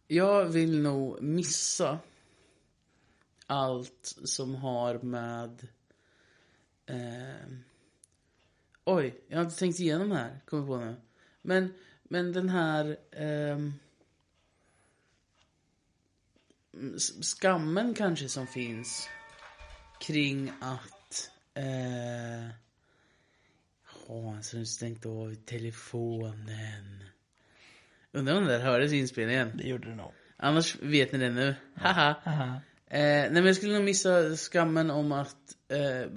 [0.07, 1.99] Jag vill nog missa
[3.45, 5.67] allt som har med...
[6.87, 7.63] ehm,
[8.85, 10.95] oj, jag har inte tänkt igenom det här, kommer på nu.
[11.41, 11.73] Men,
[12.03, 12.97] men den här...
[16.95, 19.09] s- skammen kanske som finns
[19.99, 21.31] kring att...
[21.53, 22.49] Eh,
[24.07, 27.03] Hans har stängt av telefonen.
[28.11, 29.57] Undrar om det där hördes i inspelningen.
[29.57, 30.11] Det gjorde du nog.
[30.37, 31.55] Annars vet ni det nu.
[31.75, 32.15] Haha.
[32.25, 32.45] Aha.
[32.87, 36.11] Eh, nej men jag skulle nog missa skammen om att eh,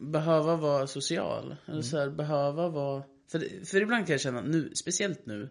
[0.00, 1.56] behöva vara social.
[1.66, 3.02] Eller så här, behöva vara...
[3.28, 5.50] För, för ibland kan jag känna, nu, speciellt nu,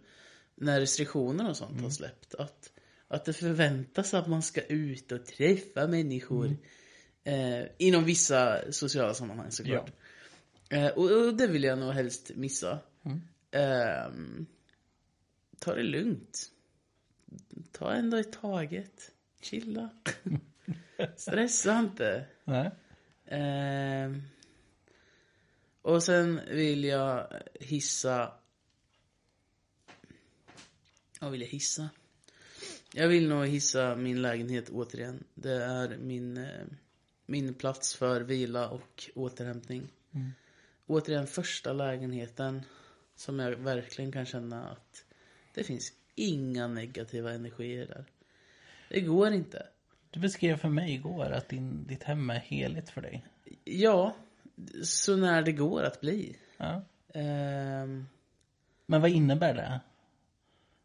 [0.56, 2.72] när restriktioner och sånt har släppt, att,
[3.08, 6.58] att det förväntas att man ska ut och träffa människor.
[7.24, 9.92] Eh, inom vissa sociala sammanhang såklart.
[10.70, 12.80] Eh, och, och det vill jag nog helst missa.
[13.52, 14.46] Ehm,
[15.60, 16.52] ta det lugnt.
[17.72, 19.12] Ta en dag i taget.
[19.42, 19.90] Chilla.
[21.16, 22.26] Stressa inte.
[22.44, 22.72] Nej.
[23.26, 24.22] Ehm,
[25.82, 27.28] och sen vill jag
[27.60, 28.34] hissa...
[31.20, 31.90] Vad vill jag hissa?
[32.94, 35.24] Jag vill nog hissa min lägenhet återigen.
[35.34, 36.66] Det är min, eh,
[37.26, 39.88] min plats för vila och återhämtning.
[40.88, 42.62] Återigen första lägenheten
[43.16, 45.06] som jag verkligen kan känna att
[45.54, 48.06] det finns inga negativa energier där.
[48.90, 49.68] Det går inte.
[50.12, 53.26] Du beskrev för mig igår att din, ditt hem är heligt för dig.
[53.64, 54.16] Ja,
[54.84, 56.38] så när det går att bli.
[56.58, 56.82] Ja.
[57.14, 58.06] Ehm,
[58.86, 59.80] Men vad innebär det?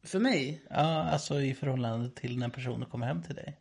[0.05, 0.63] för mig?
[0.71, 3.61] Ja, alltså i förhållande till när personer kommer hem till dig.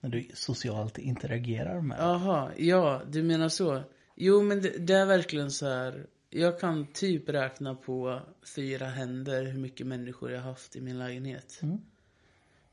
[0.00, 2.08] När du socialt interagerar med dem.
[2.08, 3.82] Jaha, ja, du menar så.
[4.14, 6.06] Jo, men det, det är verkligen så här.
[6.30, 8.20] Jag kan typ räkna på
[8.56, 11.60] fyra händer hur mycket människor jag haft i min lägenhet.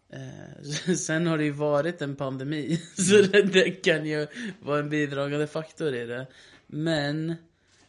[0.10, 4.28] Eh, sen har det ju varit en pandemi, så det, det kan ju
[4.60, 6.28] vara en bidragande faktor i det.
[6.68, 7.36] Men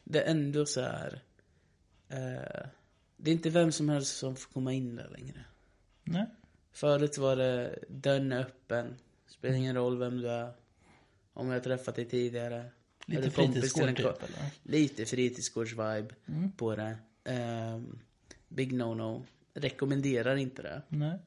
[0.05, 1.23] det är ändå så här.
[2.09, 2.67] Eh,
[3.17, 5.45] det är inte vem som helst som får komma in där längre.
[6.05, 6.27] Nej.
[6.73, 8.97] Förut var det dörren öppen.
[9.29, 10.53] Spelar ingen roll vem du är.
[11.33, 12.65] Om jag träffat dig tidigare.
[13.07, 14.51] Lite fritidsgård typ eller?
[14.63, 16.15] Lite fritidsgårds-vibe
[16.57, 16.97] på det.
[17.25, 17.99] Ehm,
[18.49, 19.23] big no-no.
[19.55, 20.83] Rekommenderar inte det.
[20.89, 21.19] Nej.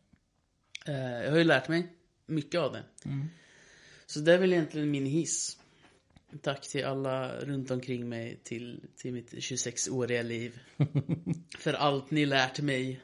[0.85, 1.87] Eh, jag har ju lärt mig
[2.25, 2.83] mycket av det.
[4.05, 5.57] Så det är väl egentligen min hiss.
[6.41, 10.59] Tack till alla runt omkring mig till, till mitt 26-åriga liv.
[11.59, 13.01] För allt ni lärt mig.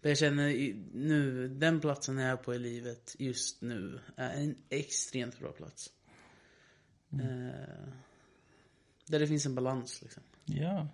[0.00, 4.54] För jag känner nu, den platsen jag är på i livet just nu är en
[4.68, 5.90] extremt bra plats.
[7.12, 7.88] Eh,
[9.06, 10.88] där det finns en balans liksom Ja.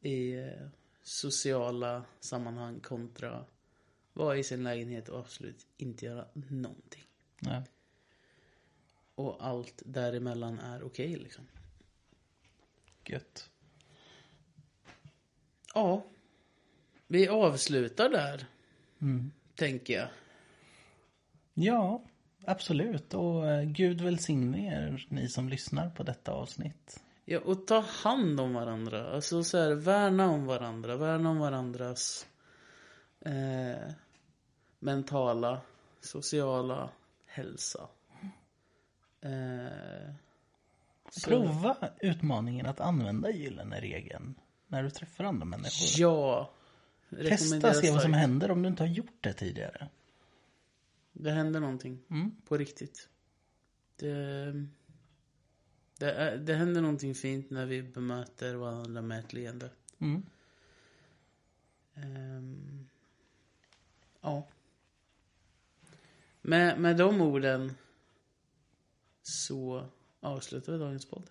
[0.00, 0.68] i eh,
[1.02, 3.44] sociala sammanhang kontra
[4.12, 7.02] vara i sin lägenhet och absolut inte göra någonting.
[7.38, 7.62] Nej.
[9.14, 11.46] Och allt däremellan är okej liksom.
[13.04, 13.50] Gött.
[15.74, 16.04] Ja.
[17.06, 18.46] Vi avslutar där.
[19.00, 19.32] Mm.
[19.54, 20.08] Tänker jag.
[21.54, 22.02] Ja,
[22.44, 23.14] absolut.
[23.14, 27.02] Och eh, Gud välsigne er, ni som lyssnar på detta avsnitt.
[27.32, 29.10] Ja, och ta hand om varandra.
[29.10, 30.96] Alltså så här, värna om varandra.
[30.96, 32.26] Värna om varandras
[33.20, 33.92] eh,
[34.78, 35.60] mentala,
[36.00, 36.90] sociala
[37.26, 37.88] hälsa.
[39.20, 40.14] Eh,
[41.10, 44.34] så- Prova utmaningen att använda gyllene regeln
[44.66, 46.00] när du träffar andra människor.
[46.02, 46.50] Ja.
[47.10, 49.88] Testa Rekommenderar se vad som händer om du inte har gjort det tidigare.
[51.12, 51.98] Det händer någonting.
[52.10, 52.36] Mm.
[52.48, 53.08] På riktigt.
[53.96, 54.66] Det,
[56.02, 59.70] det, är, det händer någonting fint när vi bemöter varandra med ett leende.
[59.98, 60.22] Mm.
[61.94, 62.88] Ehm,
[64.20, 64.48] ja.
[66.40, 67.72] Med, med de orden
[69.22, 69.86] så
[70.20, 71.30] avslutar vi dagens podd.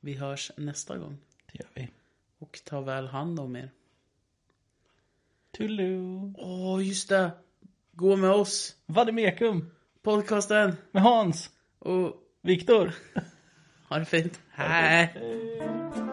[0.00, 1.18] Vi hörs nästa gång.
[1.46, 1.90] Det gör vi.
[2.38, 3.70] Och ta väl hand om er.
[5.50, 6.32] Tulu!
[6.36, 7.30] Åh, just det!
[7.92, 8.76] Gå med oss!
[8.86, 9.70] Vademekum
[10.02, 10.76] Podcasten!
[10.90, 12.92] med Hans, Och Viktor.
[13.88, 14.40] ha det fint.
[14.54, 15.10] Hej!
[15.14, 16.05] Hej.